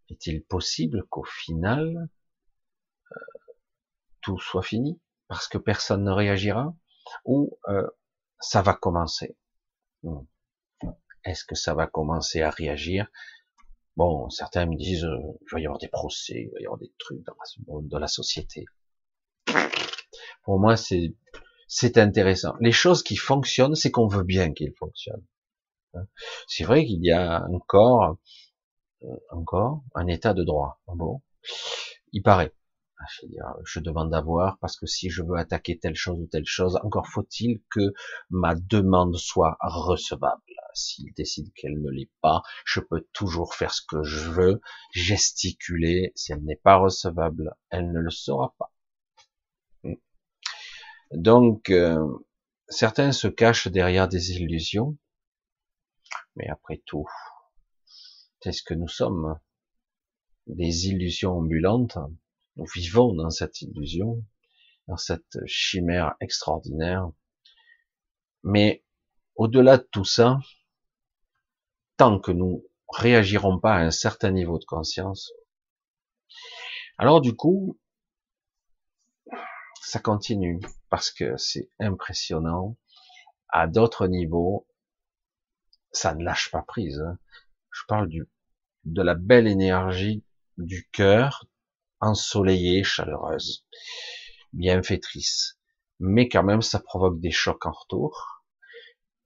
Est-il 0.09 0.45
possible 0.45 1.05
qu'au 1.09 1.25
final, 1.25 2.09
euh, 3.13 3.21
tout 4.21 4.39
soit 4.39 4.63
fini 4.63 5.01
parce 5.29 5.49
que 5.49 5.59
personne 5.59 6.05
ne 6.05 6.13
réagira 6.13 6.75
ou 7.25 7.59
euh, 7.69 7.87
ça 8.41 8.63
va 8.63 8.75
commencer? 8.75 9.37
Est-ce 11.25 11.45
que 11.45 11.57
ça 11.57 11.75
va 11.75 11.87
commencer 11.87 12.43
à 12.43 12.51
réagir? 12.51 13.09
Bon, 13.97 14.29
certains 14.31 14.67
me 14.67 14.77
disent, 14.77 15.05
euh, 15.05 15.19
il 15.41 15.49
va 15.53 15.61
y 15.61 15.65
avoir 15.65 15.79
des 15.79 15.89
procès, 15.89 16.49
il 16.49 16.51
va 16.53 16.61
y 16.61 16.67
avoir 16.67 16.79
des 16.79 16.93
trucs 16.99 17.25
dans 17.67 17.99
la 17.99 18.09
société. 18.09 18.67
Pour 20.45 20.61
moi, 20.61 20.77
c'est 20.77 21.15
c'est 21.69 21.99
intéressant. 21.99 22.55
Les 22.61 22.73
choses 22.73 23.03
qui 23.03 23.17
fonctionnent, 23.17 23.75
c'est 23.75 23.91
qu'on 23.91 24.07
veut 24.07 24.23
bien 24.23 24.53
qu'ils 24.53 24.73
fonctionnent. 24.79 25.27
Hein. 25.95 26.07
C'est 26.47 26.65
vrai 26.65 26.85
qu'il 26.85 27.05
y 27.05 27.11
a 27.11 27.45
encore 27.51 28.19
euh, 29.03 29.09
encore 29.31 29.83
un 29.95 30.07
état 30.07 30.35
de 30.35 30.45
droit. 30.45 30.81
Ah 30.89 30.93
bon, 30.95 31.23
il 32.13 32.23
paraît. 32.23 32.55
Ah, 32.99 33.05
je, 33.11 33.27
je 33.65 33.81
demande 33.81 34.15
à 34.15 34.23
voir 34.23 34.59
parce 34.59 34.77
que 34.79 34.87
si 34.87 35.11
je 35.11 35.23
veux 35.23 35.37
attaquer 35.37 35.79
telle 35.79 35.97
chose 35.97 36.19
ou 36.19 36.27
telle 36.27 36.47
chose, 36.47 36.79
encore 36.83 37.07
faut-il 37.09 37.63
que 37.71 37.93
ma 38.31 38.55
demande 38.55 39.17
soit 39.17 39.59
recevable. 39.61 40.43
S'il 40.75 41.13
décide 41.15 41.53
qu'elle 41.55 41.81
ne 41.81 41.91
l'est 41.91 42.11
pas, 42.21 42.43
je 42.65 42.81
peux 42.81 43.07
toujours 43.13 43.55
faire 43.55 43.73
ce 43.73 43.83
que 43.87 44.03
je 44.03 44.31
veux, 44.31 44.61
gesticuler. 44.93 46.13
Si 46.15 46.33
elle 46.33 46.45
n'est 46.45 46.57
pas 46.57 46.77
recevable, 46.77 47.55
elle 47.71 47.93
ne 47.93 48.01
le 48.01 48.11
sera 48.11 48.55
pas. 48.59 48.73
Donc, 51.13 51.71
euh, 51.71 52.05
certains 52.69 53.13
se 53.13 53.29
cachent 53.29 53.69
derrière 53.69 54.09
des 54.09 54.33
illusions, 54.33 54.97
mais 56.35 56.49
après 56.49 56.83
tout, 56.85 57.07
c'est 58.41 58.53
ce 58.53 58.63
que 58.63 58.75
nous 58.75 58.89
sommes. 58.89 59.39
Des 60.47 60.89
illusions 60.89 61.39
ambulantes. 61.39 61.99
Nous 62.57 62.67
vivons 62.75 63.13
dans 63.15 63.31
cette 63.31 63.61
illusion, 63.63 64.25
dans 64.89 64.97
cette 64.97 65.39
chimère 65.47 66.15
extraordinaire. 66.21 67.11
Mais 68.43 68.85
au-delà 69.35 69.79
de 69.79 69.89
tout 69.91 70.05
ça, 70.05 70.39
tant 71.97 72.21
que 72.21 72.31
nous 72.31 72.65
réagirons 72.89 73.59
pas 73.59 73.75
à 73.75 73.81
un 73.81 73.91
certain 73.91 74.31
niveau 74.31 74.59
de 74.59 74.65
conscience, 74.65 75.33
alors 76.99 77.21
du 77.21 77.35
coup, 77.35 77.79
ça 79.83 79.99
continue 79.99 80.61
parce 80.89 81.11
que 81.11 81.37
c'est 81.37 81.69
impressionnant. 81.79 82.77
À 83.49 83.67
d'autres 83.67 84.07
niveaux, 84.07 84.67
ça 85.93 86.15
ne 86.15 86.25
lâche 86.25 86.51
pas 86.51 86.63
prise. 86.63 87.01
Hein. 87.01 87.19
Je 87.77 87.85
parle 87.87 88.09
du, 88.09 88.27
de 88.85 89.03
la 89.03 89.15
belle 89.15 89.47
énergie 89.47 90.25
du 90.57 90.89
cœur, 90.93 91.47
ensoleillée, 92.01 92.83
chaleureuse, 92.85 93.67
bienfaitrice. 94.55 95.59
Mais 96.01 96.29
quand 96.29 96.43
même, 96.43 96.63
ça 96.63 96.81
provoque 96.81 97.21
des 97.21 97.31
chocs 97.31 97.67
en 97.67 97.73
retour. 97.73 98.43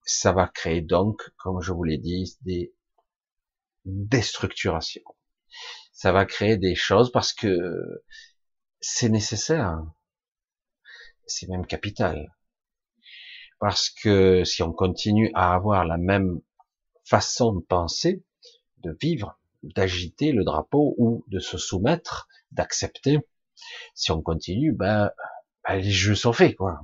Ça 0.05 0.33
va 0.33 0.49
créer 0.49 0.81
donc, 0.81 1.23
comme 1.37 1.61
je 1.63 1.73
vous 1.73 1.85
l'ai 1.85 1.99
dit, 1.99 2.37
des 2.43 2.75
déstructurations. 3.85 5.05
Ça 5.93 6.11
va 6.11 6.25
créer 6.25 6.57
des 6.57 6.75
choses 6.75 7.13
parce 7.13 7.33
que 7.33 8.03
c'est 8.81 9.11
nécessaire. 9.11 9.81
C'est 11.27 11.47
même 11.47 11.67
capital. 11.67 12.35
Parce 13.61 13.91
que 13.91 14.43
si 14.43 14.65
on 14.65 14.73
continue 14.73 15.31
à 15.35 15.55
avoir 15.55 15.85
la 15.85 15.99
même 15.99 16.41
façon 17.05 17.53
de 17.53 17.61
penser, 17.61 18.25
de 18.83 18.97
vivre, 19.01 19.39
d'agiter 19.63 20.33
le 20.33 20.45
drapeau 20.45 20.95
ou 20.99 21.25
de 21.29 21.39
se 21.39 21.59
soumettre, 21.59 22.29
d'accepter, 22.53 23.21
si 23.95 24.11
on 24.11 24.23
continue, 24.23 24.73
ben, 24.73 25.11
ben, 25.67 25.77
les 25.77 25.91
jeux 25.91 26.15
sont 26.15 26.33
faits, 26.33 26.57
quoi. 26.57 26.81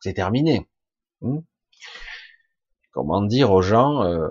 C'est 0.00 0.14
terminé. 0.14 0.68
Hmm? 1.20 1.40
Comment 2.92 3.22
dire 3.22 3.50
aux 3.52 3.62
gens, 3.62 4.02
euh, 4.02 4.28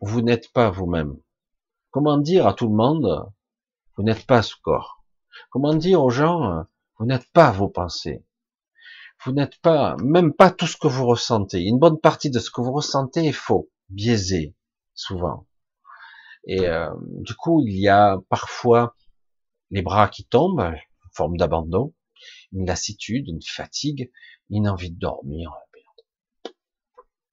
vous 0.00 0.20
n'êtes 0.20 0.52
pas 0.52 0.70
vous-même. 0.70 1.16
Comment 1.90 2.18
dire 2.18 2.46
à 2.46 2.54
tout 2.54 2.68
le 2.68 2.74
monde, 2.74 3.30
vous 3.96 4.02
n'êtes 4.02 4.26
pas 4.26 4.42
ce 4.42 4.54
corps. 4.62 5.04
Comment 5.50 5.74
dire 5.74 6.02
aux 6.02 6.10
gens, 6.10 6.66
vous 6.98 7.06
n'êtes 7.06 7.30
pas 7.32 7.50
vos 7.52 7.68
pensées. 7.68 8.24
Vous 9.24 9.32
n'êtes 9.32 9.60
pas, 9.60 9.96
même 10.02 10.32
pas 10.32 10.50
tout 10.50 10.66
ce 10.66 10.76
que 10.76 10.88
vous 10.88 11.06
ressentez. 11.06 11.62
Une 11.62 11.78
bonne 11.78 12.00
partie 12.00 12.30
de 12.30 12.40
ce 12.40 12.50
que 12.50 12.60
vous 12.60 12.72
ressentez 12.72 13.26
est 13.26 13.32
faux, 13.32 13.70
biaisé, 13.88 14.56
souvent. 14.94 15.46
Et 16.44 16.66
euh, 16.66 16.90
du 17.20 17.34
coup, 17.34 17.62
il 17.66 17.78
y 17.78 17.88
a 17.88 18.18
parfois 18.28 18.96
les 19.70 19.82
bras 19.82 20.08
qui 20.08 20.24
tombent, 20.24 20.60
une 20.60 21.10
forme 21.12 21.36
d'abandon, 21.36 21.94
une 22.52 22.66
lassitude, 22.66 23.28
une 23.28 23.42
fatigue, 23.42 24.10
une 24.50 24.68
envie 24.68 24.90
de 24.90 24.98
dormir. 24.98 25.52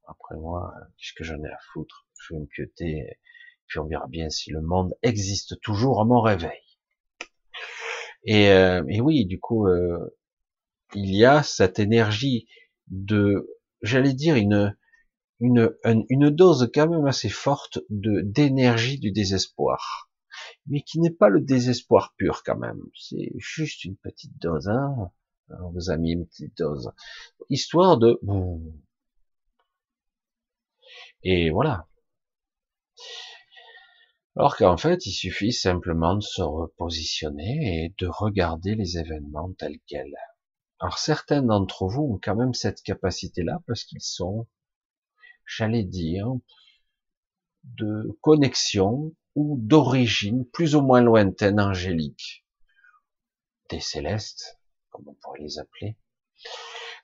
Après 0.08 0.36
moi, 0.36 0.74
qu'est-ce 0.98 1.14
que 1.14 1.24
j'en 1.24 1.44
ai 1.44 1.50
à 1.50 1.60
foutre? 1.72 2.08
Je 2.20 2.34
vais 2.34 2.40
me 2.40 2.46
pioter, 2.46 3.20
puis 3.68 3.80
on 3.80 3.86
verra 3.86 4.08
bien 4.08 4.30
si 4.30 4.52
le 4.52 4.62
monde 4.62 4.96
existe 5.04 5.60
toujours 5.62 6.02
à 6.02 6.06
mon 6.06 6.22
réveil. 6.22 6.62
Et, 8.24 8.50
euh, 8.50 8.84
et 8.90 9.02
oui, 9.02 9.26
du 9.26 9.40
coup, 9.40 9.68
euh, 9.68 10.18
il 10.94 11.16
y 11.16 11.26
a 11.26 11.44
cette 11.44 11.80
énergie 11.80 12.48
de, 12.88 13.48
j'allais 13.82 14.14
dire, 14.14 14.36
une, 14.36 14.76
une, 15.40 15.74
une 16.10 16.30
dose 16.30 16.70
quand 16.74 16.90
même 16.90 17.06
assez 17.06 17.30
forte 17.30 17.80
de 17.90 18.22
d'énergie 18.22 19.00
du 19.00 19.12
désespoir, 19.12 20.10
mais 20.68 20.82
qui 20.82 21.00
n'est 21.00 21.10
pas 21.12 21.30
le 21.30 21.42
désespoir 21.42 22.14
pur 22.18 22.44
quand 22.44 22.58
même. 22.58 22.82
C'est 22.96 23.32
juste 23.38 23.86
une 23.86 23.98
petite 23.98 24.38
dose. 24.40 24.68
Hein 24.68 25.12
On 25.62 25.72
vous 25.72 25.90
a 25.90 25.98
mis 25.98 26.12
une 26.14 26.28
petite 26.28 26.58
dose, 26.58 26.92
histoire 27.50 27.98
de 27.98 28.20
et 31.24 31.50
voilà. 31.50 31.88
Alors 34.36 34.56
qu'en 34.56 34.78
fait, 34.78 35.06
il 35.06 35.12
suffit 35.12 35.52
simplement 35.52 36.16
de 36.16 36.22
se 36.22 36.42
repositionner 36.42 37.84
et 37.86 37.96
de 38.00 38.08
regarder 38.08 38.76
les 38.76 38.98
événements 38.98 39.52
tels 39.54 39.80
quels. 39.88 40.16
Alors 40.80 40.98
certains 40.98 41.42
d'entre 41.42 41.88
vous 41.88 42.14
ont 42.14 42.20
quand 42.22 42.36
même 42.36 42.54
cette 42.54 42.82
capacité-là 42.84 43.62
parce 43.68 43.84
qu'ils 43.84 44.02
sont 44.02 44.48
j'allais 45.50 45.84
dire, 45.84 46.32
de 47.64 48.18
connexion 48.22 49.16
ou 49.36 49.58
d'origine 49.60 50.46
plus 50.46 50.76
ou 50.76 50.82
moins 50.82 51.02
lointaine 51.02 51.60
angélique, 51.60 52.46
des 53.70 53.80
célestes, 53.80 54.60
comme 54.92 55.08
on 55.08 55.16
pourrait 55.16 55.42
les 55.42 55.60
appeler, 55.60 55.98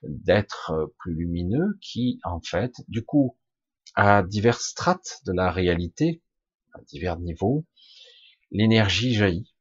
d'êtres 0.02 0.92
plus 0.98 1.14
lumineux 1.14 1.78
qui, 1.80 2.20
en 2.24 2.40
fait, 2.40 2.72
du 2.88 3.04
coup, 3.04 3.36
à 3.94 4.22
divers 4.22 4.60
strates 4.60 5.22
de 5.24 5.32
la 5.32 5.50
réalité, 5.50 6.22
à 6.72 6.80
divers 6.82 7.18
niveaux, 7.18 7.66
l'énergie 8.52 9.14
jaillit. 9.14 9.54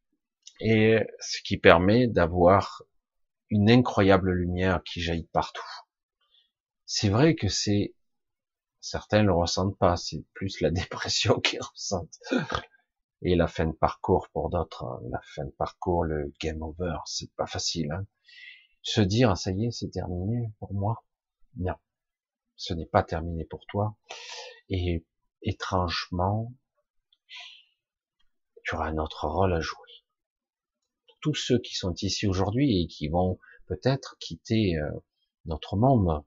Et 0.60 1.00
ce 1.20 1.42
qui 1.42 1.58
permet 1.58 2.08
d'avoir 2.08 2.84
une 3.50 3.70
incroyable 3.70 4.32
lumière 4.32 4.84
qui 4.84 5.02
jaillit 5.02 5.30
partout. 5.34 5.62
C'est 6.86 7.10
vrai 7.10 7.36
que 7.36 7.48
c'est 7.48 7.95
Certains 8.88 9.24
le 9.24 9.34
ressentent 9.34 9.80
pas, 9.80 9.98
c'est 9.98 10.24
plus 10.36 10.62
la 10.62 10.70
dépression 10.82 11.40
qu'ils 11.40 11.60
ressentent. 11.60 12.20
Et 13.24 13.36
la 13.36 13.48
fin 13.48 13.66
de 13.66 13.72
parcours 13.72 14.30
pour 14.32 14.52
d'autres, 14.52 14.84
hein. 14.84 15.02
la 15.10 15.20
fin 15.24 15.44
de 15.44 15.50
parcours, 15.50 16.04
le 16.04 16.32
game 16.40 16.62
over, 16.62 16.98
c'est 17.06 17.34
pas 17.34 17.48
facile. 17.48 17.92
Hein. 17.92 18.06
Se 18.84 19.02
dire, 19.02 19.32
ah, 19.32 19.36
ça 19.36 19.50
y 19.50 19.66
est, 19.66 19.72
c'est 19.72 19.90
terminé 19.90 20.52
pour 20.60 20.72
moi. 20.76 21.04
Non, 21.58 21.74
ce 22.58 22.76
n'est 22.76 22.86
pas 22.86 23.02
terminé 23.02 23.44
pour 23.44 23.66
toi. 23.66 23.98
Et 24.70 25.04
étrangement, 25.42 26.54
tu 28.64 28.76
auras 28.76 28.90
un 28.90 29.00
autre 29.00 29.28
rôle 29.28 29.54
à 29.54 29.62
jouer. 29.62 29.90
Tous 31.22 31.34
ceux 31.34 31.58
qui 31.58 31.74
sont 31.74 31.96
ici 31.96 32.28
aujourd'hui 32.28 32.84
et 32.84 32.86
qui 32.86 33.08
vont 33.08 33.40
peut-être 33.66 34.16
quitter 34.20 34.78
euh, 34.78 34.92
notre 35.46 35.76
monde 35.76 36.24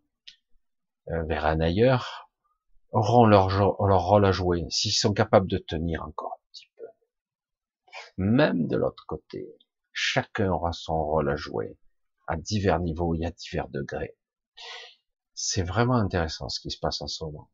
euh, 1.11 1.23
vers 1.23 1.47
un 1.47 1.61
ailleurs, 1.61 2.28
auront 2.93 3.27
leur, 3.27 3.49
rôle 3.79 4.25
à 4.25 4.33
jouer, 4.33 4.65
s'ils 4.71 4.93
sont 4.93 5.13
capables 5.13 5.49
de 5.49 5.59
tenir 5.59 6.03
encore 6.03 6.33
un 6.33 6.51
petit 6.53 6.71
peu. 6.77 6.85
Même 8.17 8.67
de 8.67 8.77
l'autre 8.77 9.05
côté, 9.07 9.47
chacun 9.93 10.51
aura 10.51 10.73
son 10.73 11.03
rôle 11.03 11.31
à 11.31 11.37
jouer 11.37 11.77
à 12.27 12.37
divers 12.37 12.81
niveaux 12.81 13.15
et 13.15 13.25
à 13.25 13.31
divers 13.31 13.69
degrés. 13.69 14.17
C'est 15.35 15.63
vraiment 15.63 15.95
intéressant 15.95 16.49
ce 16.49 16.61
qui 16.61 16.71
se 16.71 16.79
passe 16.79 17.01
en 17.01 17.07
ce 17.07 17.25
moment. 17.25 17.51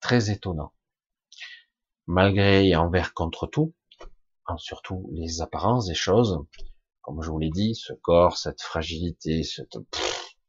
Très 0.00 0.30
étonnant. 0.30 0.72
Malgré 2.06 2.68
et 2.68 2.76
envers 2.76 3.14
contre 3.14 3.46
tout, 3.46 3.74
surtout 4.56 5.08
les 5.12 5.42
apparences 5.42 5.86
des 5.86 5.94
choses, 5.94 6.38
comme 7.02 7.22
je 7.22 7.30
vous 7.30 7.38
l'ai 7.38 7.50
dit, 7.50 7.74
ce 7.74 7.92
corps, 7.92 8.36
cette 8.38 8.62
fragilité, 8.62 9.42
cette... 9.42 9.76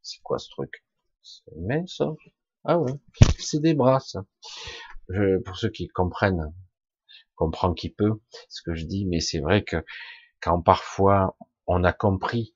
C'est 0.02 0.22
quoi 0.22 0.40
ce 0.40 0.50
truc? 0.50 0.86
C'est 1.22 1.88
ça 1.88 2.16
Ah 2.66 2.78
oui, 2.80 2.92
c'est 3.40 3.62
des 3.62 3.74
bras 3.74 4.00
ça. 4.00 4.26
Je, 5.08 5.40
pour 5.40 5.58
ceux 5.58 5.70
qui 5.70 5.88
comprennent, 5.88 6.54
comprend 7.36 7.74
qui 7.74 7.90
peut 7.90 8.20
ce 8.50 8.62
que 8.62 8.76
je 8.76 8.86
dis, 8.86 9.06
mais 9.06 9.22
c'est 9.22 9.40
vrai 9.40 9.64
que 9.64 9.84
quand 10.42 10.62
parfois 10.62 11.38
on 11.68 11.84
a 11.84 11.94
compris 11.94 12.56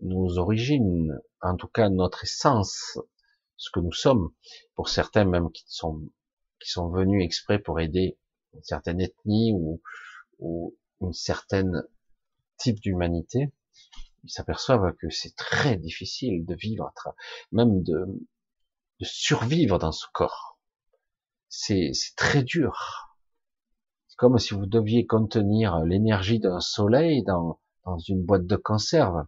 nos 0.00 0.38
origines, 0.38 1.18
en 1.40 1.56
tout 1.56 1.68
cas 1.68 1.88
notre 1.88 2.24
essence, 2.24 2.98
ce 3.56 3.70
que 3.70 3.80
nous 3.80 3.92
sommes, 3.92 4.32
pour 4.74 4.88
certains 4.88 5.24
même 5.24 5.50
qui 5.52 5.64
sont 5.68 6.02
qui 6.60 6.70
sont 6.70 6.90
venus 6.90 7.24
exprès 7.24 7.58
pour 7.58 7.80
aider 7.80 8.18
une 8.54 8.62
certaine 8.62 9.00
ethnie 9.00 9.52
ou, 9.52 9.80
ou 10.38 10.76
une 11.00 11.12
certaine 11.12 11.82
type 12.56 12.80
d'humanité, 12.80 13.52
ils 14.24 14.30
s'aperçoivent 14.30 14.94
que 15.00 15.10
c'est 15.10 15.34
très 15.36 15.76
difficile 15.76 16.44
de 16.44 16.54
vivre, 16.54 16.92
même 17.50 17.82
de, 17.82 18.06
de 19.02 19.06
survivre 19.06 19.78
dans 19.78 19.90
ce 19.90 20.06
corps. 20.12 20.58
C'est 21.48 21.92
très 22.16 22.44
dur. 22.44 23.16
C'est 24.06 24.16
comme 24.16 24.38
si 24.38 24.54
vous 24.54 24.66
deviez 24.66 25.06
contenir 25.06 25.80
l'énergie 25.80 26.38
d'un 26.38 26.60
soleil 26.60 27.24
dans, 27.24 27.58
dans 27.84 27.98
une 27.98 28.22
boîte 28.22 28.46
de 28.46 28.56
conserve. 28.56 29.26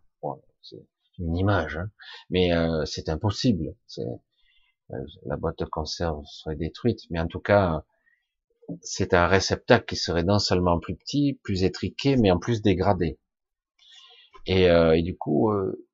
c'est 0.63 0.87
une 1.19 1.37
image, 1.37 1.77
hein. 1.77 1.91
mais 2.31 2.53
euh, 2.53 2.85
c'est 2.85 3.09
impossible. 3.09 3.75
Euh, 3.99 4.97
la 5.27 5.37
boîte 5.37 5.59
de 5.59 5.65
conserve 5.65 6.25
serait 6.27 6.57
détruite, 6.57 7.01
mais 7.11 7.19
en 7.19 7.27
tout 7.27 7.41
cas, 7.41 7.85
c'est 8.81 9.13
un 9.13 9.27
réceptacle 9.27 9.87
qui 9.87 9.97
serait 9.97 10.23
non 10.23 10.39
seulement 10.39 10.79
plus 10.79 10.95
petit, 10.95 11.41
plus 11.43 11.65
étriqué, 11.65 12.17
mais 12.17 12.31
en 12.31 12.39
plus 12.39 12.63
dégradé. 12.63 13.19
Et, 14.47 14.71
euh, 14.71 14.97
et 14.97 15.03
du 15.03 15.17
coup, 15.17 15.51
euh, 15.51 15.85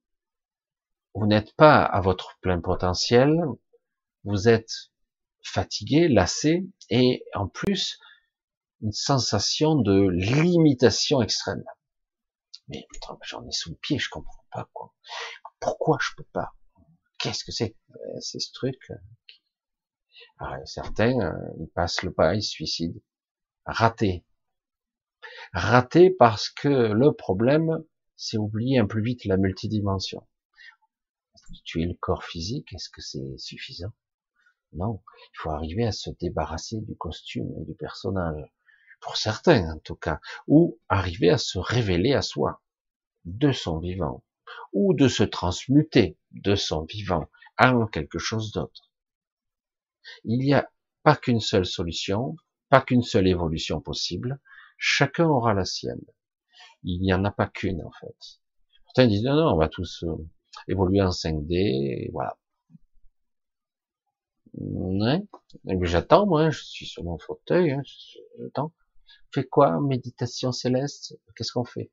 vous 1.14 1.26
n'êtes 1.26 1.54
pas 1.54 1.82
à 1.82 2.00
votre 2.02 2.38
plein 2.42 2.60
potentiel, 2.60 3.40
vous 4.24 4.48
êtes 4.48 4.90
fatigué, 5.42 6.08
lassé, 6.08 6.66
et 6.90 7.24
en 7.34 7.48
plus, 7.48 7.98
une 8.82 8.92
sensation 8.92 9.76
de 9.76 10.08
limitation 10.10 11.22
extrême. 11.22 11.64
Mais 12.68 12.86
j'en 13.22 13.46
ai 13.46 13.52
sous 13.52 13.70
le 13.70 13.76
pied, 13.76 13.98
je 13.98 14.08
comprends 14.10 14.44
pas 14.52 14.68
quoi. 14.72 14.94
Pourquoi 15.58 15.98
je 16.00 16.10
peux 16.16 16.28
pas? 16.32 16.54
Qu'est-ce 17.18 17.44
que 17.44 17.52
c'est? 17.52 17.76
Euh, 17.90 18.20
C'est 18.20 18.40
ce 18.40 18.52
truc. 18.52 18.78
Alors, 20.38 20.66
certains, 20.66 21.12
ils 21.58 21.70
passent 21.74 22.02
le 22.02 22.12
pas, 22.12 22.34
ils 22.34 22.42
se 22.42 22.50
suicident. 22.50 23.00
Raté. 23.66 24.24
Raté 25.52 26.10
parce 26.10 26.48
que 26.48 26.68
le 26.68 27.12
problème, 27.12 27.84
c'est 28.16 28.38
oublier 28.38 28.78
un 28.78 28.86
peu 28.86 29.00
vite 29.00 29.24
la 29.24 29.36
multidimension. 29.36 30.26
Tuer 31.64 31.84
le 31.84 31.94
corps 31.94 32.24
physique, 32.24 32.72
est-ce 32.72 32.88
que 32.88 33.00
c'est 33.00 33.36
suffisant? 33.36 33.92
Non, 34.72 35.02
il 35.34 35.38
faut 35.38 35.50
arriver 35.50 35.86
à 35.86 35.92
se 35.92 36.10
débarrasser 36.10 36.80
du 36.80 36.96
costume 36.96 37.52
et 37.60 37.64
du 37.64 37.74
personnage, 37.74 38.42
pour 39.00 39.16
certains 39.16 39.72
en 39.72 39.78
tout 39.78 39.96
cas, 39.96 40.20
ou 40.46 40.78
arriver 40.88 41.30
à 41.30 41.38
se 41.38 41.58
révéler 41.58 42.14
à 42.14 42.22
soi, 42.22 42.62
de 43.24 43.52
son 43.52 43.78
vivant, 43.78 44.22
ou 44.72 44.94
de 44.94 45.08
se 45.08 45.22
transmuter 45.22 46.16
de 46.32 46.54
son 46.54 46.84
vivant 46.84 47.28
en 47.58 47.86
quelque 47.86 48.18
chose 48.18 48.52
d'autre. 48.52 48.90
Il 50.24 50.38
n'y 50.38 50.54
a 50.54 50.70
pas 51.02 51.16
qu'une 51.16 51.40
seule 51.40 51.66
solution, 51.66 52.36
pas 52.68 52.80
qu'une 52.80 53.02
seule 53.02 53.26
évolution 53.26 53.80
possible, 53.80 54.40
chacun 54.78 55.26
aura 55.26 55.54
la 55.54 55.64
sienne 55.64 56.04
il 56.82 57.00
n'y 57.00 57.12
en 57.12 57.24
a 57.24 57.30
pas 57.30 57.48
qu'une 57.48 57.82
en 57.82 57.90
fait. 57.92 58.40
Certains 58.86 59.06
disent 59.06 59.24
non, 59.24 59.34
non, 59.34 59.52
on 59.52 59.56
va 59.56 59.68
tous 59.68 60.04
euh, 60.04 60.16
évoluer 60.68 61.00
en 61.02 61.10
5D, 61.10 61.54
et 61.54 62.10
voilà. 62.12 62.36
Ouais. 64.54 65.22
J'attends, 65.82 66.26
moi, 66.26 66.50
je 66.50 66.62
suis 66.62 66.86
sur 66.86 67.04
mon 67.04 67.18
fauteuil, 67.18 67.72
hein, 67.72 67.82
j'attends. 68.38 68.72
Fait 69.32 69.44
quoi? 69.44 69.80
Méditation 69.80 70.52
céleste? 70.52 71.18
Qu'est-ce 71.36 71.52
qu'on 71.52 71.64
fait? 71.64 71.90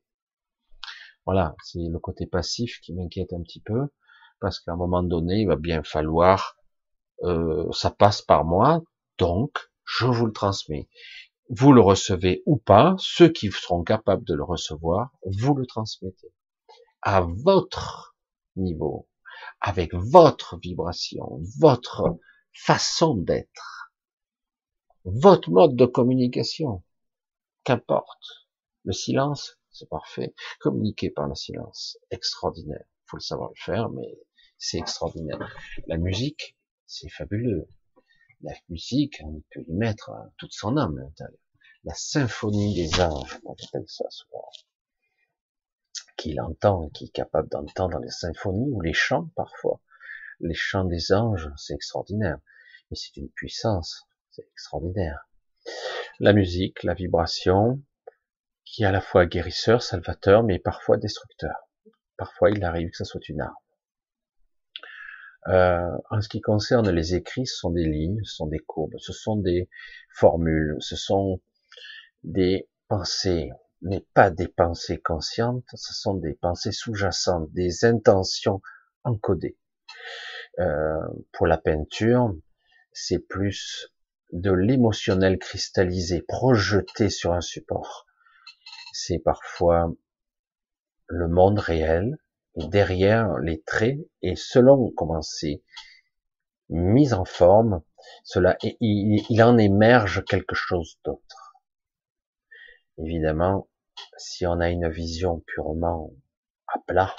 Voilà, 1.24 1.54
c'est 1.62 1.78
le 1.78 1.98
côté 1.98 2.26
passif 2.26 2.80
qui 2.80 2.94
m'inquiète 2.94 3.32
un 3.32 3.42
petit 3.42 3.60
peu, 3.60 3.88
parce 4.40 4.60
qu'à 4.60 4.72
un 4.72 4.76
moment 4.76 5.02
donné, 5.02 5.42
il 5.42 5.46
va 5.46 5.56
bien 5.56 5.82
falloir, 5.82 6.56
euh, 7.22 7.70
ça 7.72 7.90
passe 7.90 8.22
par 8.22 8.44
moi, 8.44 8.82
donc 9.18 9.58
je 9.84 10.06
vous 10.06 10.26
le 10.26 10.32
transmets. 10.32 10.88
Vous 11.50 11.72
le 11.72 11.80
recevez 11.80 12.42
ou 12.46 12.56
pas, 12.56 12.94
ceux 12.98 13.28
qui 13.28 13.50
seront 13.50 13.82
capables 13.82 14.24
de 14.24 14.34
le 14.34 14.44
recevoir, 14.44 15.10
vous 15.24 15.54
le 15.54 15.66
transmettez. 15.66 16.32
À 17.02 17.20
votre 17.20 18.16
niveau, 18.56 19.08
avec 19.60 19.94
votre 19.94 20.58
vibration, 20.58 21.40
votre 21.58 22.18
façon 22.52 23.14
d'être, 23.14 23.92
votre 25.04 25.50
mode 25.50 25.76
de 25.76 25.86
communication, 25.86 26.82
qu'importe. 27.64 28.48
Le 28.84 28.92
silence, 28.92 29.58
c'est 29.70 29.88
parfait. 29.88 30.34
Communiquer 30.60 31.10
par 31.10 31.28
le 31.28 31.34
silence, 31.34 31.98
extraordinaire. 32.10 32.84
Faut 33.06 33.16
le 33.16 33.22
savoir 33.22 33.50
le 33.50 33.60
faire, 33.60 33.90
mais 33.90 34.18
c'est 34.58 34.78
extraordinaire. 34.78 35.38
La 35.86 35.98
musique, 35.98 36.56
c'est 36.86 37.08
fabuleux 37.08 37.68
la 38.42 38.52
musique, 38.68 39.20
on 39.24 39.42
peut 39.50 39.64
y 39.66 39.72
mettre 39.72 40.12
toute 40.36 40.52
son 40.52 40.76
âme 40.76 41.12
La 41.84 41.94
symphonie 41.94 42.74
des 42.74 43.00
anges, 43.00 43.38
on 43.44 43.52
appelle 43.52 43.88
ça 43.88 44.04
souvent. 44.10 44.48
Qu'il 46.16 46.40
entend, 46.40 46.88
qui 46.90 47.06
est 47.06 47.12
capable 47.12 47.48
d'entendre 47.48 47.98
les 47.98 48.10
symphonies 48.10 48.70
ou 48.70 48.80
les 48.80 48.92
chants 48.92 49.28
parfois. 49.34 49.80
Les 50.40 50.54
chants 50.54 50.84
des 50.84 51.12
anges, 51.12 51.50
c'est 51.56 51.74
extraordinaire. 51.74 52.38
Mais 52.90 52.96
c'est 52.96 53.16
une 53.16 53.30
puissance, 53.30 54.06
c'est 54.30 54.46
extraordinaire. 54.52 55.28
La 56.20 56.32
musique, 56.32 56.82
la 56.82 56.94
vibration, 56.94 57.82
qui 58.64 58.82
est 58.82 58.86
à 58.86 58.92
la 58.92 59.00
fois 59.00 59.26
guérisseur, 59.26 59.82
salvateur, 59.82 60.42
mais 60.42 60.58
parfois 60.58 60.96
destructeur. 60.96 61.68
Parfois, 62.16 62.50
il 62.50 62.64
arrive 62.64 62.90
que 62.90 62.96
ça 62.96 63.04
soit 63.04 63.28
une 63.28 63.40
arme. 63.40 63.54
Euh, 65.48 65.96
en 66.10 66.20
ce 66.20 66.28
qui 66.28 66.40
concerne 66.40 66.90
les 66.90 67.14
écrits, 67.14 67.46
ce 67.46 67.56
sont 67.56 67.70
des 67.70 67.84
lignes, 67.84 68.20
ce 68.24 68.34
sont 68.34 68.46
des 68.46 68.58
courbes, 68.58 68.96
ce 68.98 69.12
sont 69.12 69.36
des 69.36 69.68
formules, 70.12 70.76
ce 70.80 70.96
sont 70.96 71.40
des 72.22 72.68
pensées, 72.88 73.50
mais 73.80 74.04
pas 74.12 74.30
des 74.30 74.48
pensées 74.48 75.00
conscientes, 75.00 75.64
ce 75.72 75.94
sont 75.94 76.14
des 76.14 76.34
pensées 76.34 76.72
sous-jacentes, 76.72 77.50
des 77.52 77.84
intentions 77.84 78.60
encodées. 79.04 79.56
Euh, 80.58 81.00
pour 81.32 81.46
la 81.46 81.58
peinture, 81.58 82.34
c'est 82.92 83.20
plus 83.20 83.92
de 84.32 84.52
l'émotionnel 84.52 85.38
cristallisé, 85.38 86.22
projeté 86.22 87.10
sur 87.10 87.32
un 87.32 87.40
support. 87.40 88.06
C'est 88.92 89.18
parfois 89.18 89.92
le 91.06 91.28
monde 91.28 91.58
réel, 91.58 92.18
derrière 92.56 93.38
les 93.38 93.62
traits, 93.62 93.98
et 94.22 94.34
selon 94.36 94.90
comment 94.96 95.22
c'est 95.22 95.62
mis 96.68 97.14
en 97.14 97.24
forme, 97.24 97.82
cela, 98.24 98.56
il, 98.62 99.24
il 99.30 99.42
en 99.42 99.56
émerge 99.56 100.24
quelque 100.24 100.54
chose 100.54 100.98
d'autre. 101.04 101.54
Évidemment, 102.98 103.68
si 104.18 104.46
on 104.46 104.60
a 104.60 104.68
une 104.68 104.88
vision 104.88 105.40
purement 105.46 106.10
à 106.66 106.78
plat, 106.80 107.14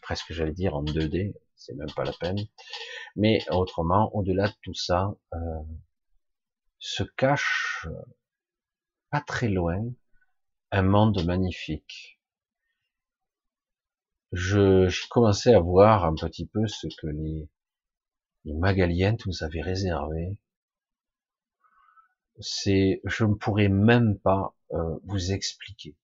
presque 0.00 0.32
j'allais 0.32 0.52
dire 0.52 0.74
en 0.74 0.84
2D, 0.84 1.34
c'est 1.68 1.74
même 1.74 1.92
pas 1.94 2.04
la 2.04 2.12
peine, 2.12 2.38
mais 3.14 3.40
autrement, 3.50 4.10
au-delà 4.14 4.48
de 4.48 4.54
tout 4.62 4.74
ça, 4.74 5.14
euh, 5.34 5.38
se 6.78 7.02
cache 7.02 7.86
pas 9.10 9.20
très 9.20 9.48
loin 9.48 9.84
un 10.70 10.82
monde 10.82 11.24
magnifique, 11.24 12.18
je, 14.32 15.08
commencé 15.08 15.52
à 15.52 15.60
voir 15.60 16.04
un 16.04 16.14
petit 16.14 16.46
peu 16.46 16.66
ce 16.66 16.86
que 17.00 17.06
les, 17.06 17.48
les 18.44 18.54
Magaliennes 18.54 19.16
nous 19.26 19.42
avaient 19.42 19.62
réservé. 19.62 20.36
C'est, 22.40 23.00
je 23.04 23.24
ne 23.24 23.34
pourrais 23.34 23.68
même 23.68 24.18
pas 24.18 24.54
euh, 24.72 24.98
vous 25.04 25.32
expliquer. 25.32 25.96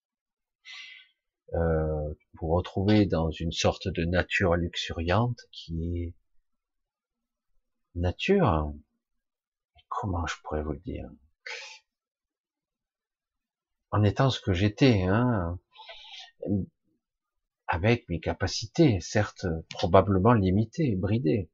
Euh, 1.53 2.15
vous 2.41 2.49
retrouvez 2.49 3.07
dans 3.07 3.31
une 3.31 3.53
sorte 3.53 3.89
de 3.89 4.05
nature 4.05 4.57
luxuriante 4.57 5.39
qui 5.53 5.99
est 5.99 6.15
nature, 7.95 8.73
comment 9.89 10.27
je 10.27 10.35
pourrais 10.43 10.63
vous 10.63 10.73
le 10.73 10.81
dire? 10.81 11.09
En 13.91 14.03
étant 14.03 14.31
ce 14.31 14.41
que 14.41 14.53
j'étais, 14.53 15.03
hein, 15.03 15.59
avec 17.69 18.09
mes 18.09 18.21
capacités, 18.21 19.01
certes 19.01 19.47
probablement 19.71 20.33
limitées, 20.33 20.97
bridées. 20.97 21.51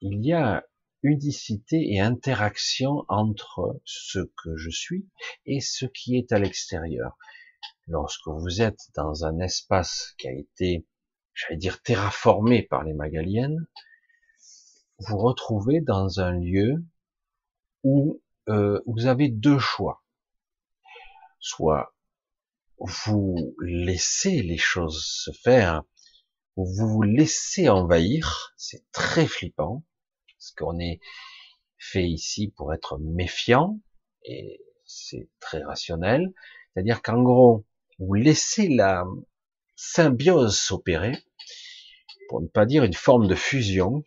Il 0.00 0.24
y 0.24 0.32
a 0.32 0.64
unicité 1.02 1.92
et 1.92 2.00
interaction 2.00 3.04
entre 3.08 3.80
ce 3.84 4.20
que 4.20 4.56
je 4.56 4.70
suis 4.70 5.06
et 5.44 5.60
ce 5.60 5.84
qui 5.84 6.16
est 6.16 6.32
à 6.32 6.38
l'extérieur. 6.38 7.18
Lorsque 7.86 8.26
vous 8.26 8.62
êtes 8.62 8.90
dans 8.94 9.24
un 9.24 9.38
espace 9.40 10.14
qui 10.18 10.28
a 10.28 10.32
été, 10.32 10.86
j'allais 11.34 11.56
dire, 11.56 11.82
terraformé 11.82 12.62
par 12.62 12.84
les 12.84 12.94
Magaliennes, 12.94 13.66
vous 14.98 15.18
retrouvez 15.18 15.80
dans 15.80 16.20
un 16.20 16.32
lieu 16.32 16.84
où 17.82 18.22
euh, 18.48 18.80
vous 18.86 19.06
avez 19.06 19.28
deux 19.28 19.58
choix. 19.58 20.02
Soit 21.38 21.94
vous 22.78 23.54
laissez 23.60 24.42
les 24.42 24.58
choses 24.58 25.04
se 25.04 25.30
faire, 25.32 25.82
ou 26.56 26.66
vous 26.66 26.88
vous 26.88 27.02
laissez 27.02 27.68
envahir, 27.68 28.54
c'est 28.56 28.84
très 28.92 29.26
flippant, 29.26 29.84
parce 30.38 30.52
qu'on 30.52 30.78
est 30.78 31.00
fait 31.78 32.06
ici 32.06 32.48
pour 32.56 32.72
être 32.72 32.98
méfiant, 32.98 33.80
et 34.22 34.60
c'est 34.84 35.28
très 35.40 35.62
rationnel, 35.62 36.32
c'est-à-dire 36.74 37.02
qu'en 37.02 37.22
gros, 37.22 37.64
vous 37.98 38.14
laissez 38.14 38.68
la 38.68 39.04
symbiose 39.76 40.58
s'opérer, 40.58 41.16
pour 42.28 42.40
ne 42.40 42.48
pas 42.48 42.66
dire 42.66 42.84
une 42.84 42.94
forme 42.94 43.28
de 43.28 43.34
fusion, 43.34 44.02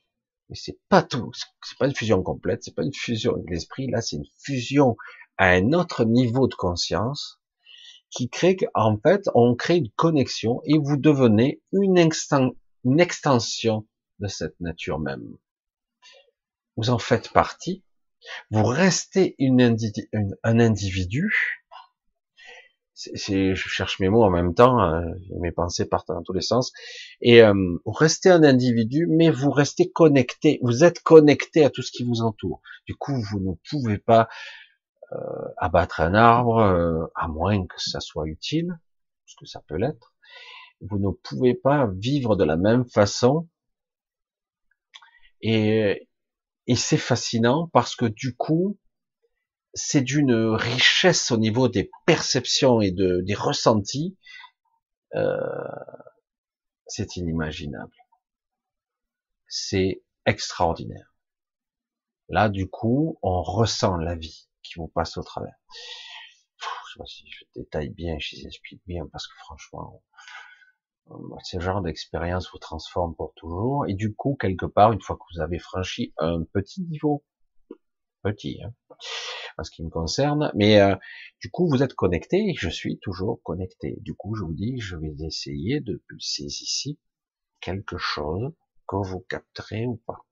mais 0.49 0.55
c'est 0.55 0.79
pas 0.89 1.03
tout, 1.03 1.31
c'est 1.33 1.77
pas 1.77 1.87
une 1.87 1.95
fusion 1.95 2.23
complète, 2.23 2.63
c'est 2.63 2.75
pas 2.75 2.83
une 2.83 2.93
fusion 2.93 3.33
de 3.37 3.49
l'esprit, 3.49 3.87
là 3.87 4.01
c'est 4.01 4.17
une 4.17 4.27
fusion 4.39 4.97
à 5.37 5.49
un 5.49 5.73
autre 5.73 6.03
niveau 6.05 6.47
de 6.47 6.55
conscience 6.55 7.39
qui 8.09 8.29
crée 8.29 8.55
qu'en 8.55 8.97
fait 8.97 9.29
on 9.33 9.55
crée 9.55 9.77
une 9.77 9.91
connexion 9.91 10.61
et 10.65 10.77
vous 10.77 10.97
devenez 10.97 11.61
une, 11.71 11.97
extension 11.97 13.85
de 14.19 14.27
cette 14.27 14.59
nature 14.61 14.99
même. 14.99 15.37
Vous 16.77 16.89
en 16.89 16.97
faites 16.97 17.31
partie, 17.31 17.83
vous 18.49 18.63
restez 18.63 19.35
un 20.43 20.59
individu 20.59 21.56
c'est, 22.97 23.53
je 23.53 23.69
cherche 23.69 23.99
mes 23.99 24.09
mots 24.09 24.23
en 24.23 24.31
même 24.31 24.55
temps, 24.55 24.81
euh, 24.81 25.05
mes 25.39 25.51
pensées 25.51 25.85
partent 25.85 26.07
dans 26.07 26.23
tous 26.23 26.33
les 26.33 26.41
sens. 26.41 26.73
Et 27.21 27.43
euh, 27.43 27.53
vous 27.85 27.91
restez 27.91 28.29
un 28.29 28.43
individu, 28.43 29.05
mais 29.07 29.29
vous 29.29 29.51
restez 29.51 29.91
connecté. 29.91 30.59
Vous 30.63 30.83
êtes 30.83 31.01
connecté 31.01 31.63
à 31.63 31.69
tout 31.69 31.83
ce 31.83 31.91
qui 31.91 32.03
vous 32.03 32.21
entoure. 32.21 32.61
Du 32.87 32.95
coup, 32.95 33.13
vous 33.29 33.39
ne 33.39 33.53
pouvez 33.69 33.99
pas 33.99 34.27
euh, 35.13 35.17
abattre 35.57 36.01
un 36.01 36.15
arbre, 36.15 36.57
euh, 36.57 37.05
à 37.15 37.27
moins 37.27 37.67
que 37.67 37.79
ça 37.79 37.99
soit 37.99 38.27
utile, 38.27 38.79
parce 39.25 39.35
que 39.35 39.45
ça 39.45 39.61
peut 39.67 39.77
l'être. 39.77 40.15
Vous 40.81 40.97
ne 40.97 41.11
pouvez 41.11 41.53
pas 41.53 41.87
vivre 41.95 42.35
de 42.35 42.43
la 42.43 42.57
même 42.57 42.85
façon. 42.85 43.47
Et, 45.41 46.09
et 46.65 46.75
c'est 46.75 46.97
fascinant 46.97 47.69
parce 47.71 47.95
que 47.95 48.05
du 48.05 48.35
coup, 48.35 48.79
c'est 49.73 50.01
d'une 50.01 50.33
richesse 50.33 51.31
au 51.31 51.37
niveau 51.37 51.67
des 51.67 51.91
perceptions 52.05 52.81
et 52.81 52.91
de, 52.91 53.21
des 53.25 53.35
ressentis, 53.35 54.17
euh, 55.15 55.37
c'est 56.87 57.15
inimaginable. 57.17 57.95
C'est 59.47 60.03
extraordinaire. 60.25 61.13
Là, 62.29 62.49
du 62.49 62.69
coup, 62.69 63.17
on 63.21 63.41
ressent 63.41 63.95
la 63.97 64.15
vie 64.15 64.49
qui 64.63 64.75
vous 64.75 64.87
passe 64.87 65.17
au 65.17 65.23
travers. 65.23 65.55
Je 65.69 66.93
sais 66.93 66.99
pas 66.99 67.05
si 67.05 67.29
je 67.29 67.45
détaille 67.55 67.89
bien, 67.89 68.17
je 68.19 68.35
explique 68.45 68.81
bien, 68.85 69.07
parce 69.11 69.27
que 69.27 69.35
franchement, 69.37 70.03
ce 71.43 71.59
genre 71.59 71.81
d'expérience 71.81 72.51
vous 72.51 72.57
transforme 72.57 73.15
pour 73.15 73.33
toujours. 73.35 73.85
Et 73.87 73.93
du 73.93 74.13
coup, 74.13 74.35
quelque 74.39 74.65
part, 74.65 74.91
une 74.91 75.01
fois 75.01 75.15
que 75.15 75.23
vous 75.33 75.41
avez 75.41 75.59
franchi 75.59 76.13
un 76.17 76.43
petit 76.43 76.81
niveau, 76.83 77.23
petit, 78.23 78.61
hein, 78.63 78.73
en 79.57 79.63
ce 79.63 79.71
qui 79.71 79.83
me 79.83 79.89
concerne. 79.89 80.51
Mais 80.55 80.79
euh, 80.79 80.95
du 81.39 81.49
coup, 81.49 81.67
vous 81.69 81.83
êtes 81.83 81.93
connecté 81.93 82.53
je 82.57 82.69
suis 82.69 82.99
toujours 82.99 83.41
connecté. 83.43 83.97
Du 84.01 84.15
coup, 84.15 84.35
je 84.35 84.43
vous 84.43 84.53
dis, 84.53 84.79
je 84.79 84.95
vais 84.95 85.13
essayer 85.25 85.79
de 85.79 86.03
pulser 86.07 86.43
ici 86.43 86.99
quelque 87.59 87.97
chose 87.97 88.53
que 88.87 88.95
vous 88.95 89.19
capterez 89.21 89.85
ou 89.85 89.97
pas. 90.05 90.25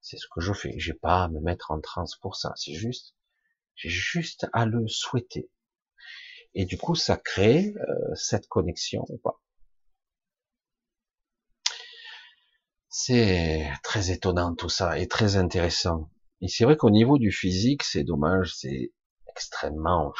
C'est 0.00 0.18
ce 0.18 0.26
que 0.34 0.40
je 0.40 0.52
fais. 0.52 0.74
J'ai 0.78 0.94
pas 0.94 1.24
à 1.24 1.28
me 1.28 1.40
mettre 1.40 1.70
en 1.70 1.80
transe 1.80 2.16
pour 2.16 2.36
ça. 2.36 2.52
C'est 2.56 2.74
juste, 2.74 3.14
j'ai 3.76 3.90
juste 3.90 4.46
à 4.52 4.66
le 4.66 4.88
souhaiter. 4.88 5.50
Et 6.54 6.64
du 6.64 6.78
coup, 6.78 6.94
ça 6.94 7.16
crée 7.16 7.74
euh, 7.76 8.14
cette 8.14 8.48
connexion 8.48 9.04
ou 9.08 9.18
pas. 9.18 9.40
C'est 12.88 13.70
très 13.82 14.10
étonnant 14.10 14.54
tout 14.54 14.70
ça 14.70 14.98
et 14.98 15.06
très 15.06 15.36
intéressant. 15.36 16.10
Et 16.40 16.48
c'est 16.48 16.64
vrai 16.64 16.76
qu'au 16.76 16.90
niveau 16.90 17.18
du 17.18 17.32
physique, 17.32 17.82
c'est 17.82 18.04
dommage, 18.04 18.54
c'est 18.54 18.92
extrêmement 19.28 20.12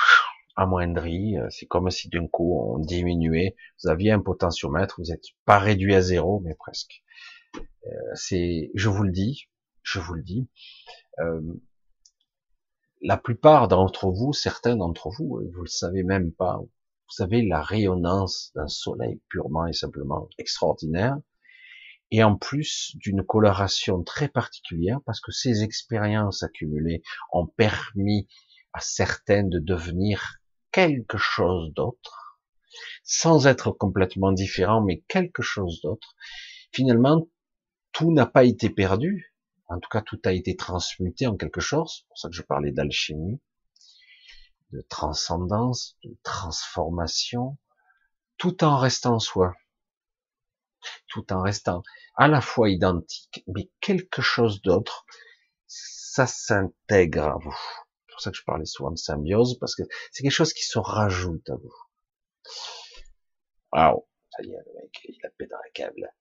amoindri. 0.57 1.37
C'est 1.51 1.67
comme 1.67 1.91
si 1.91 2.09
d'un 2.09 2.27
coup 2.27 2.61
on 2.61 2.79
diminuait. 2.79 3.57
Vous 3.83 3.91
aviez 3.91 4.11
un 4.11 4.21
potentiomètre, 4.21 4.97
vous 4.99 5.11
n'êtes 5.11 5.25
pas 5.45 5.59
réduit 5.59 5.95
à 5.95 6.03
zéro, 6.03 6.41
mais 6.41 6.55
presque. 6.55 7.03
Euh, 7.57 7.91
c'est, 8.15 8.71
je 8.75 8.89
vous 8.89 9.05
le 9.05 9.13
dis, 9.13 9.49
je 9.83 10.01
vous 10.01 10.15
le 10.15 10.23
dis. 10.23 10.49
Euh, 11.21 11.41
la 13.01 13.17
plupart 13.17 13.69
d'entre 13.69 14.11
vous, 14.11 14.33
certains 14.33 14.77
d'entre 14.77 15.11
vous, 15.11 15.41
vous 15.53 15.63
le 15.63 15.69
savez 15.69 16.03
même 16.03 16.33
pas. 16.33 16.59
Vous 16.59 17.15
savez 17.15 17.43
la 17.43 17.63
rayonnance 17.63 18.51
d'un 18.55 18.67
soleil 18.67 19.21
purement 19.29 19.67
et 19.67 19.73
simplement 19.73 20.29
extraordinaire 20.37 21.17
et 22.11 22.23
en 22.23 22.37
plus 22.37 22.93
d'une 22.97 23.23
coloration 23.23 24.03
très 24.03 24.29
particulière 24.29 25.01
parce 25.05 25.21
que 25.21 25.33
ces 25.33 25.63
expériences 25.63 26.43
accumulées 26.43 27.03
ont 27.33 27.47
permis 27.47 28.29
à 28.73 28.81
certaines 28.81 29.51
de 29.51 29.59
devenir 29.59 30.41
quelque 30.73 31.19
chose 31.19 31.73
d'autre, 31.75 32.41
sans 33.03 33.47
être 33.47 33.71
complètement 33.71 34.33
différent, 34.33 34.83
mais 34.83 35.01
quelque 35.09 35.43
chose 35.43 35.81
d'autre. 35.83 36.15
Finalement, 36.73 37.29
tout 37.93 38.13
n'a 38.13 38.27
pas 38.27 38.45
été 38.45 38.71
perdu, 38.71 39.35
en 39.69 39.79
tout 39.81 39.89
cas 39.89 40.03
tout 40.03 40.21
a 40.25 40.33
été 40.33 40.57
transmuté 40.57 41.27
en 41.27 41.37
quelque 41.37 41.61
chose, 41.61 41.99
c'est 41.99 42.09
pour 42.09 42.19
ça 42.19 42.29
que 42.29 42.35
je 42.35 42.43
parlais 42.43 42.73
d'alchimie, 42.73 43.41
de 44.73 44.83
transcendance, 44.83 45.97
de 46.05 46.17
transformation, 46.23 47.59
tout 48.37 48.63
en 48.65 48.77
restant 48.77 49.19
soi 49.19 49.55
tout 51.09 51.33
en 51.33 51.43
restant 51.43 51.83
à 52.17 52.29
la 52.29 52.41
fois 52.41 52.71
identique, 52.71 53.45
mais 53.47 53.71
quelque 53.81 54.23
chose 54.23 54.63
d'autre, 54.63 55.07
ça 55.67 56.27
s'intègre 56.27 57.25
à 57.25 57.39
vous. 57.43 57.57
C'est 58.07 58.13
pour 58.13 58.21
ça 58.21 58.31
que 58.31 58.37
je 58.37 58.45
parlais 58.45 58.65
souvent 58.65 58.91
de 58.91 58.99
symbiose, 58.99 59.59
parce 59.59 59.75
que 59.75 59.83
c'est 60.11 60.23
quelque 60.23 60.33
chose 60.33 60.53
qui 60.53 60.65
se 60.65 60.79
rajoute 60.79 61.49
à 61.51 61.57
vous. 61.57 61.75
Waouh, 63.73 64.07
ça 64.31 64.43
y 64.43 64.51
est, 64.51 64.57
le 64.57 64.81
mec, 64.81 65.01
il 65.05 65.27
a 65.27 65.31
pété 65.37 65.55
un 65.55 65.71
câble. 65.75 66.13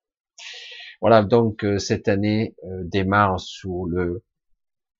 Voilà, 1.01 1.24
donc 1.24 1.64
euh, 1.64 1.78
cette 1.78 2.08
année 2.08 2.55
euh, 2.64 2.84
démarre 2.84 3.39
sous 3.39 3.86
le 3.86 4.24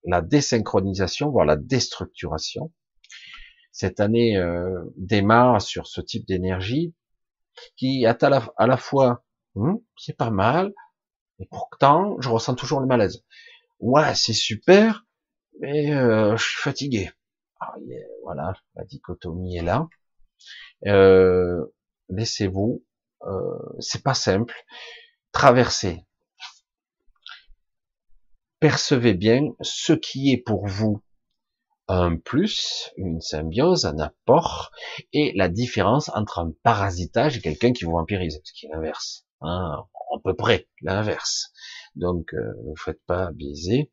la 0.03 0.22
désynchronisation, 0.22 1.30
voire 1.30 1.45
la 1.45 1.58
déstructuration. 1.58 2.72
Cette 3.72 3.99
année 3.99 4.38
euh, 4.38 4.82
démarre 4.95 5.62
sur 5.62 5.86
ce 5.86 6.01
type 6.01 6.26
d'énergie 6.26 6.95
qui 7.76 8.03
est 8.03 8.22
la, 8.22 8.53
à 8.58 8.68
la 8.68 8.78
fois 8.78 9.26
Hum, 9.58 9.82
c'est 9.97 10.16
pas 10.16 10.30
mal, 10.30 10.72
et 11.39 11.47
pourtant, 11.47 12.16
je 12.20 12.30
ressens 12.30 12.55
toujours 12.55 12.80
le 12.80 12.86
malaise. 12.86 13.24
Ouais, 13.80 14.14
c'est 14.16 14.34
super, 14.34 15.05
mais 15.60 15.93
euh, 15.95 16.38
je 16.38 16.43
suis 16.43 16.62
fatigué. 16.62 17.10
Ah, 17.60 17.74
voilà, 18.24 18.53
la 18.76 18.86
dichotomie 18.86 19.58
est 19.58 19.64
là. 19.64 19.88
Euh, 20.86 21.66
laissez-vous, 22.10 22.86
euh, 23.24 23.58
c'est 23.80 24.03
pas 24.03 24.14
simple. 24.14 24.53
Traversez. 25.32 26.05
Percevez 28.60 29.16
bien 29.16 29.53
ce 29.62 29.93
qui 29.93 30.32
est 30.32 30.38
pour 30.38 30.68
vous 30.68 31.01
un 31.88 32.18
plus, 32.18 32.91
une 32.97 33.22
symbiose, 33.22 33.86
un 33.86 33.97
apport, 33.97 34.72
et 35.14 35.32
la 35.36 35.49
différence 35.49 36.10
entre 36.10 36.39
un 36.39 36.51
parasitage 36.64 37.38
et 37.38 37.41
quelqu'un 37.41 37.74
qui 37.74 37.86
vous 37.86 37.93
vampirise, 37.93 38.39
ce 38.43 38.53
qui 38.53 38.68
est 38.68 38.70
l'inverse. 38.70 39.26
Hein, 39.41 39.85
à 40.15 40.19
peu 40.23 40.35
près 40.35 40.67
l'inverse. 40.81 41.51
Donc, 41.95 42.33
euh, 42.33 42.53
ne 42.63 42.69
vous 42.69 42.75
faites 42.75 43.01
pas 43.05 43.31
biaiser. 43.31 43.91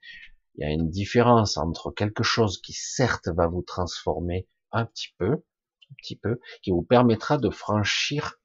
Il 0.57 0.63
y 0.63 0.65
a 0.65 0.71
une 0.71 0.91
différence 0.91 1.57
entre 1.57 1.91
quelque 1.91 2.23
chose 2.23 2.61
qui 2.61 2.73
certes 2.73 3.29
va 3.29 3.47
vous 3.47 3.63
transformer 3.63 4.49
un 4.73 4.87
petit 4.87 5.09
peu, 5.19 5.33
un 5.33 5.95
petit 5.99 6.17
peu, 6.17 6.41
qui 6.63 6.71
vous 6.71 6.83
permettra 6.83 7.39
de 7.39 7.51
franchir 7.51 8.37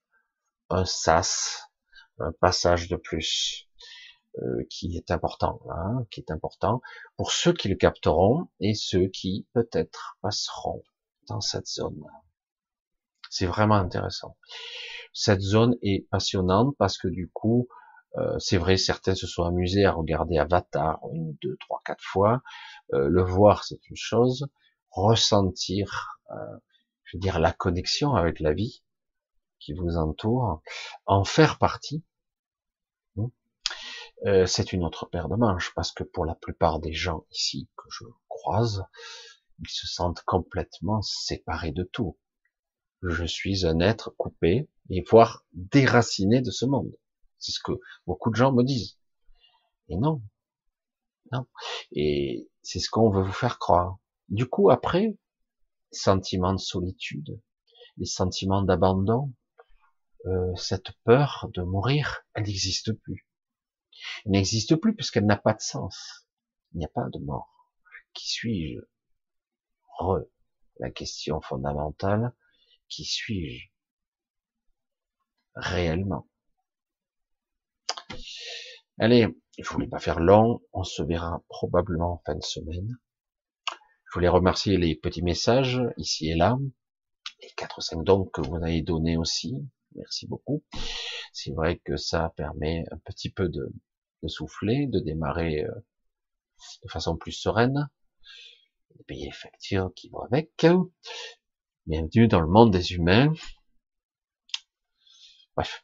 un 0.69 0.85
sas, 0.85 1.69
un 2.19 2.31
passage 2.41 2.89
de 2.89 2.95
plus. 2.95 3.67
euh, 4.39 4.63
qui 4.69 4.95
est 4.97 5.11
important, 5.11 5.59
hein, 5.69 6.05
qui 6.11 6.19
est 6.21 6.31
important 6.31 6.81
pour 7.17 7.31
ceux 7.31 7.53
qui 7.53 7.67
le 7.69 7.75
capteront 7.75 8.47
et 8.59 8.73
ceux 8.75 9.07
qui 9.07 9.47
peut-être 9.53 10.17
passeront 10.21 10.83
dans 11.27 11.41
cette 11.41 11.67
zone. 11.67 12.03
C'est 13.29 13.45
vraiment 13.45 13.75
intéressant. 13.75 14.37
Cette 15.13 15.41
zone 15.41 15.75
est 15.81 16.07
passionnante 16.09 16.75
parce 16.77 16.97
que 16.97 17.07
du 17.07 17.29
coup, 17.31 17.67
euh, 18.17 18.37
c'est 18.39 18.57
vrai, 18.57 18.77
certains 18.77 19.15
se 19.15 19.27
sont 19.27 19.43
amusés 19.43 19.85
à 19.85 19.91
regarder 19.91 20.37
Avatar 20.37 20.99
une, 21.13 21.35
deux, 21.41 21.55
trois, 21.59 21.79
quatre 21.85 22.03
fois. 22.03 22.41
Euh, 22.93 23.07
le 23.07 23.23
voir, 23.23 23.63
c'est 23.63 23.79
une 23.89 23.95
chose. 23.95 24.47
Ressentir, 24.89 26.19
euh, 26.31 26.57
je 27.03 27.17
veux 27.17 27.21
dire, 27.21 27.39
la 27.39 27.51
connexion 27.51 28.15
avec 28.15 28.39
la 28.39 28.53
vie 28.53 28.83
qui 29.59 29.73
vous 29.73 29.97
entoure, 29.97 30.61
en 31.05 31.23
faire 31.23 31.57
partie, 31.57 32.03
hein, 33.17 33.29
c'est 34.45 34.71
une 34.73 34.85
autre 34.85 35.05
paire 35.05 35.27
de 35.27 35.35
manches 35.35 35.73
parce 35.75 35.91
que 35.91 36.03
pour 36.03 36.25
la 36.25 36.35
plupart 36.35 36.79
des 36.79 36.93
gens 36.93 37.25
ici 37.29 37.69
que 37.75 37.85
je 37.91 38.05
croise, 38.29 38.85
ils 39.59 39.69
se 39.69 39.85
sentent 39.85 40.21
complètement 40.21 41.01
séparés 41.01 41.73
de 41.73 41.83
tout. 41.83 42.17
Je 43.01 43.23
suis 43.25 43.65
un 43.65 43.79
être 43.79 44.11
coupé 44.17 44.67
et 44.89 45.03
voire 45.09 45.45
déraciné 45.53 46.41
de 46.41 46.51
ce 46.51 46.65
monde. 46.65 46.95
C'est 47.37 47.51
ce 47.51 47.59
que 47.59 47.73
beaucoup 48.05 48.29
de 48.29 48.35
gens 48.35 48.51
me 48.51 48.63
disent. 48.63 48.97
Et 49.87 49.95
non. 49.95 50.21
Non. 51.31 51.45
Et 51.91 52.49
c'est 52.61 52.79
ce 52.79 52.89
qu'on 52.89 53.09
veut 53.09 53.23
vous 53.23 53.31
faire 53.31 53.59
croire. 53.59 53.97
Du 54.27 54.47
coup, 54.47 54.69
après, 54.69 55.17
sentiments 55.91 56.53
de 56.53 56.59
solitude, 56.59 57.41
les 57.97 58.05
sentiments 58.05 58.61
d'abandon, 58.61 59.33
euh, 60.25 60.53
cette 60.55 60.91
peur 61.03 61.49
de 61.53 61.61
mourir, 61.61 62.25
elle 62.33 62.43
n'existe 62.43 62.91
plus. 62.93 63.27
Elle 64.25 64.31
n'existe 64.31 64.75
plus 64.75 64.95
puisqu'elle 64.95 65.25
n'a 65.25 65.37
pas 65.37 65.53
de 65.53 65.61
sens. 65.61 66.27
Il 66.73 66.79
n'y 66.79 66.85
a 66.85 66.89
pas 66.89 67.07
de 67.09 67.19
mort. 67.19 67.71
Qui 68.13 68.29
suis-je? 68.29 68.81
Re, 69.99 70.19
la 70.79 70.91
question 70.91 71.41
fondamentale, 71.41 72.33
qui 72.89 73.05
suis-je 73.05 73.67
réellement? 75.55 76.27
Allez, 78.97 79.27
je 79.57 79.69
voulais 79.69 79.87
pas 79.87 79.99
faire 79.99 80.19
long, 80.19 80.61
on 80.73 80.83
se 80.83 81.01
verra 81.03 81.41
probablement 81.47 82.13
en 82.13 82.21
fin 82.25 82.35
de 82.35 82.43
semaine. 82.43 82.97
Je 84.09 84.13
voulais 84.13 84.27
remercier 84.27 84.77
les 84.77 84.95
petits 84.95 85.21
messages 85.21 85.81
ici 85.97 86.29
et 86.29 86.35
là, 86.35 86.57
les 87.41 87.49
quatre 87.55 87.77
ou 87.77 87.81
cinq 87.81 88.03
dons 88.03 88.25
que 88.25 88.41
vous 88.41 88.55
avez 88.55 88.81
donnés 88.81 89.17
aussi. 89.17 89.53
Merci 89.95 90.27
beaucoup. 90.27 90.63
C'est 91.31 91.51
vrai 91.53 91.77
que 91.79 91.95
ça 91.95 92.33
permet 92.35 92.83
un 92.91 92.97
petit 92.97 93.29
peu 93.29 93.49
de, 93.49 93.71
souffler, 94.27 94.87
de 94.87 94.99
démarrer 94.99 95.63
euh, 95.63 95.85
de 96.83 96.89
façon 96.89 97.15
plus 97.17 97.31
sereine. 97.31 97.89
Les 98.97 99.03
payer 99.05 99.31
factures 99.31 99.91
qui 99.95 100.09
vont 100.09 100.21
avec. 100.21 100.65
Bienvenue 101.89 102.27
dans 102.27 102.41
le 102.41 102.47
monde 102.47 102.71
des 102.71 102.91
humains. 102.91 103.33
Bref, 105.55 105.83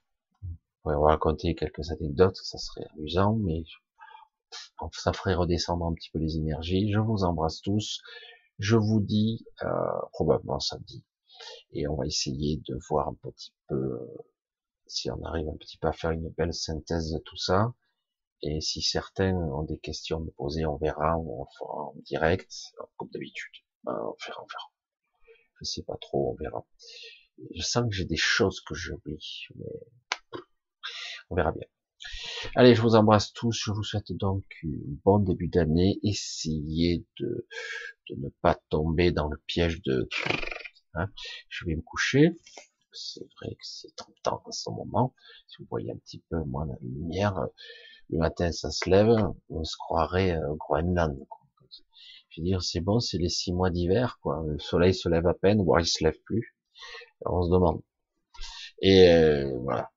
pourrait 0.84 0.98
raconter 0.98 1.56
quelques 1.56 1.90
anecdotes, 1.90 2.36
ça 2.44 2.60
serait 2.60 2.86
amusant, 2.94 3.34
mais 3.38 3.64
ça 4.92 5.14
ferait 5.14 5.34
redescendre 5.34 5.84
un 5.88 5.96
petit 5.96 6.12
peu 6.12 6.20
les 6.20 6.38
énergies. 6.38 6.92
Je 6.92 7.00
vous 7.00 7.24
embrasse 7.24 7.60
tous. 7.62 8.04
Je 8.60 8.76
vous 8.76 9.00
dis 9.00 9.48
euh, 9.64 9.68
probablement 10.12 10.60
samedi. 10.60 11.04
Et 11.72 11.88
on 11.88 11.96
va 11.96 12.06
essayer 12.06 12.62
de 12.68 12.78
voir 12.88 13.08
un 13.08 13.16
petit 13.16 13.56
peu 13.68 14.00
si 14.86 15.10
on 15.10 15.24
arrive 15.24 15.50
un 15.50 15.58
petit 15.58 15.80
peu 15.80 15.88
à 15.88 15.92
faire 15.92 16.12
une 16.12 16.30
belle 16.30 16.54
synthèse 16.54 17.10
de 17.14 17.18
tout 17.18 17.38
ça. 17.38 17.74
Et 18.44 18.62
si 18.62 18.84
certains 18.84 19.34
ont 19.34 19.64
des 19.64 19.80
questions 19.80 20.18
à 20.18 20.20
me 20.20 20.30
poser, 20.30 20.68
on 20.68 20.76
verra, 20.76 21.18
on 21.18 21.48
fera 21.58 21.86
en 21.86 21.96
direct, 22.06 22.76
comme 22.98 23.10
d'habitude. 23.10 23.54
Ben, 23.84 23.94
on 23.94 24.16
verra, 24.24 24.44
on 24.44 24.46
verra. 24.46 24.75
Je 25.60 25.66
sais 25.66 25.84
pas 25.84 25.98
trop, 26.00 26.32
on 26.32 26.36
verra. 26.36 26.66
Je 27.54 27.62
sens 27.62 27.88
que 27.90 27.96
j'ai 27.96 28.06
des 28.06 28.18
choses 28.18 28.62
que 28.62 28.76
j'oublie, 28.76 29.48
mais 29.56 29.66
on 31.30 31.36
verra 31.36 31.52
bien. 31.52 31.68
Allez, 32.56 32.76
je 32.76 32.82
vous 32.82 32.96
embrasse 32.96 33.34
tous. 33.34 33.64
Je 33.66 33.72
vous 33.72 33.84
souhaite 33.84 34.12
donc 34.12 34.44
un 34.64 34.98
bon 35.04 35.20
début 35.20 35.48
d'année. 35.48 36.00
Essayez 36.04 37.06
de, 37.20 37.48
ne 38.16 38.30
pas 38.42 38.56
tomber 38.70 39.12
dans 39.12 39.28
le 39.28 39.38
piège 39.48 39.82
de. 39.82 40.08
Hein, 40.94 41.10
je 41.50 41.66
vais 41.66 41.76
me 41.76 41.82
coucher. 41.82 42.32
C'est 42.92 43.28
vrai 43.38 43.52
que 43.52 43.64
c'est 43.64 43.94
temps 44.24 44.42
en 44.46 44.52
ce 44.52 44.70
moment. 44.70 45.14
Si 45.48 45.58
vous 45.60 45.68
voyez 45.70 45.92
un 45.92 45.98
petit 45.98 46.24
peu 46.30 46.42
moins 46.44 46.66
la 46.66 46.78
lumière, 46.82 47.48
le 48.10 48.20
matin 48.20 48.52
ça 48.52 48.72
se 48.72 48.90
lève, 48.90 49.10
on 49.50 49.64
se 49.64 49.76
croirait 49.78 50.38
euh, 50.38 50.54
Groenland. 50.56 51.18
Je 52.36 52.42
dire, 52.42 52.62
c'est 52.62 52.82
bon, 52.82 53.00
c'est 53.00 53.18
les 53.18 53.30
six 53.30 53.54
mois 53.54 53.70
d'hiver, 53.70 54.20
quoi. 54.22 54.44
Le 54.46 54.60
soleil 54.60 54.94
se 54.94 55.08
lève 55.08 55.26
à 55.28 55.34
peine, 55.34 55.64
voire 55.64 55.80
il 55.80 55.88
se 55.88 56.04
lève 56.04 56.20
plus. 56.26 56.56
on 57.26 57.44
se 57.44 57.50
demande. 57.50 57.82
Et 58.82 59.10
euh, 59.14 59.58
voilà. 59.60 59.92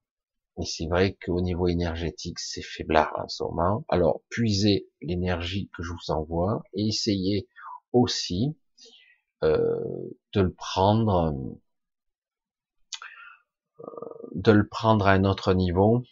Et 0.61 0.64
c'est 0.64 0.86
vrai 0.86 1.14
qu'au 1.14 1.41
niveau 1.41 1.68
énergétique, 1.68 2.39
c'est 2.39 2.62
faiblard 2.62 3.12
en 3.18 3.28
ce 3.28 3.43
moment. 3.45 3.84
Alors, 3.89 4.22
puisez 4.28 4.89
l'énergie 5.03 5.70
que 5.76 5.82
je 5.82 5.93
vous 5.93 6.12
envoie 6.12 6.62
et 6.74 6.86
essayez 6.89 7.49
aussi 7.93 8.57
euh, 9.45 9.80
de 10.34 10.41
le 10.41 10.53
prendre, 10.53 11.34
euh, 13.80 13.84
de 14.34 14.53
le 14.53 14.66
prendre 14.68 15.07
à 15.09 15.12
un 15.12 15.24
autre 15.24 15.55
niveau, 15.55 16.03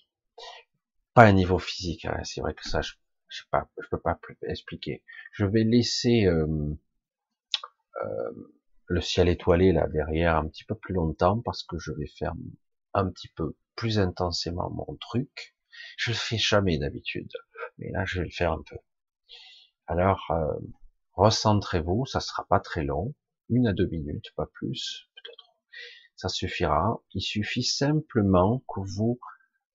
pas 1.14 1.24
un 1.24 1.32
niveau 1.32 1.58
physique. 1.58 2.04
Hein. 2.04 2.20
C'est 2.24 2.40
vrai 2.40 2.54
que 2.54 2.68
ça, 2.68 2.82
je, 2.82 2.94
je 3.28 3.38
sais 3.38 3.48
pas, 3.50 3.68
je 3.82 3.88
peux 3.90 4.00
pas 4.00 4.18
expliquer. 4.42 5.02
Je 5.32 5.44
vais 5.44 5.64
laisser 5.64 6.26
euh, 6.26 6.76
le 8.86 9.00
ciel 9.00 9.28
étoilé 9.28 9.72
là 9.72 9.86
derrière 9.88 10.36
un 10.36 10.48
petit 10.48 10.64
peu 10.64 10.74
plus 10.74 10.94
longtemps 10.94 11.40
parce 11.40 11.62
que 11.64 11.78
je 11.78 11.92
vais 11.92 12.06
faire 12.06 12.34
un 12.94 13.10
petit 13.10 13.28
peu 13.28 13.56
plus 13.74 13.98
intensément 13.98 14.70
mon 14.70 14.96
truc. 14.96 15.56
Je 15.96 16.10
le 16.10 16.16
fais 16.16 16.38
jamais 16.38 16.78
d'habitude, 16.78 17.30
mais 17.78 17.90
là 17.90 18.04
je 18.06 18.20
vais 18.20 18.26
le 18.26 18.32
faire 18.32 18.52
un 18.52 18.62
peu. 18.62 18.76
Alors, 19.88 20.26
euh, 20.30 20.58
recentrez-vous, 21.12 22.06
ça 22.06 22.20
sera 22.20 22.44
pas 22.48 22.58
très 22.58 22.82
long, 22.82 23.14
une 23.48 23.68
à 23.68 23.72
deux 23.72 23.86
minutes, 23.86 24.32
pas 24.34 24.46
plus, 24.46 25.08
peut-être. 25.14 25.54
Ça 26.16 26.28
suffira. 26.28 27.00
Il 27.14 27.20
suffit 27.20 27.62
simplement 27.62 28.64
que 28.68 28.80
vous 28.80 29.20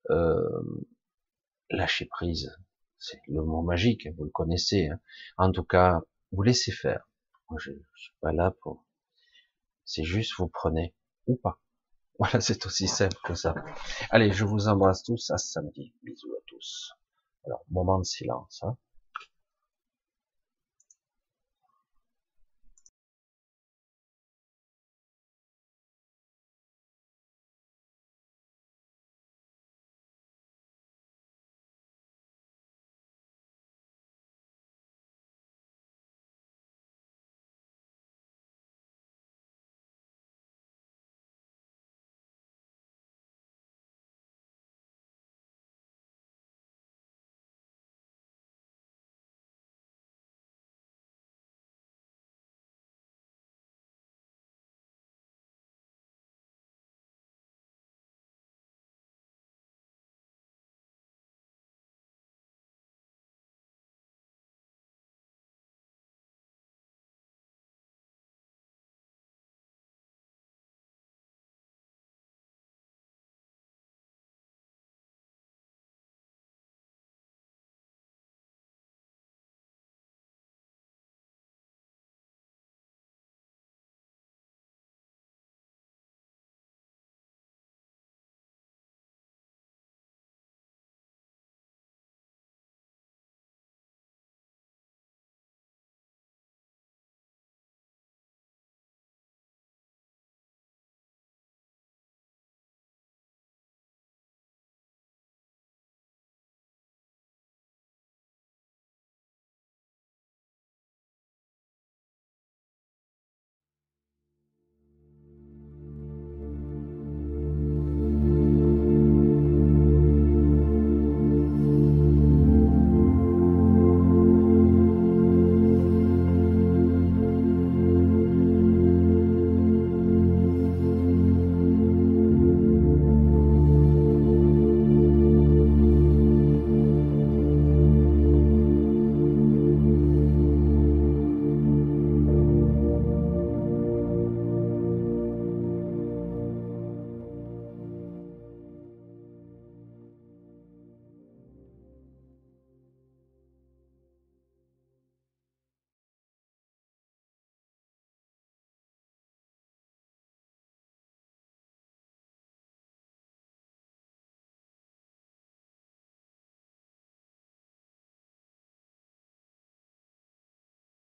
euh, 0.10 0.86
lâchez 1.70 2.06
prise. 2.06 2.52
C'est 3.04 3.20
le 3.28 3.44
mot 3.44 3.64
magique, 3.64 4.08
vous 4.16 4.26
le 4.26 4.30
connaissez. 4.30 4.88
Hein. 4.88 5.00
En 5.38 5.52
tout 5.52 5.64
cas, 5.64 6.02
vous 6.32 6.44
laissez 6.44 6.72
faire. 6.72 7.10
Moi, 7.50 7.60
je, 7.60 7.72
je 7.72 8.02
suis 8.02 8.14
pas 8.22 8.32
là 8.32 8.56
pour. 8.62 8.86
C'est 9.86 10.04
juste 10.04 10.34
vous 10.38 10.48
prenez 10.48 10.94
ou 11.28 11.36
pas. 11.36 11.60
Voilà, 12.20 12.40
c'est 12.40 12.64
aussi 12.68 12.88
simple 12.88 13.18
que 13.24 13.34
ça. 13.34 13.56
Allez, 14.12 14.32
je 14.32 14.46
vous 14.46 14.68
embrasse 14.68 15.02
tous, 15.02 15.32
à 15.32 15.40
samedi. 15.40 15.92
Bisous 16.04 16.32
à 16.36 16.42
tous. 16.46 16.94
Alors, 17.46 17.64
moment 17.72 17.98
de 17.98 18.04
silence. 18.04 18.62
Hein. 18.62 18.78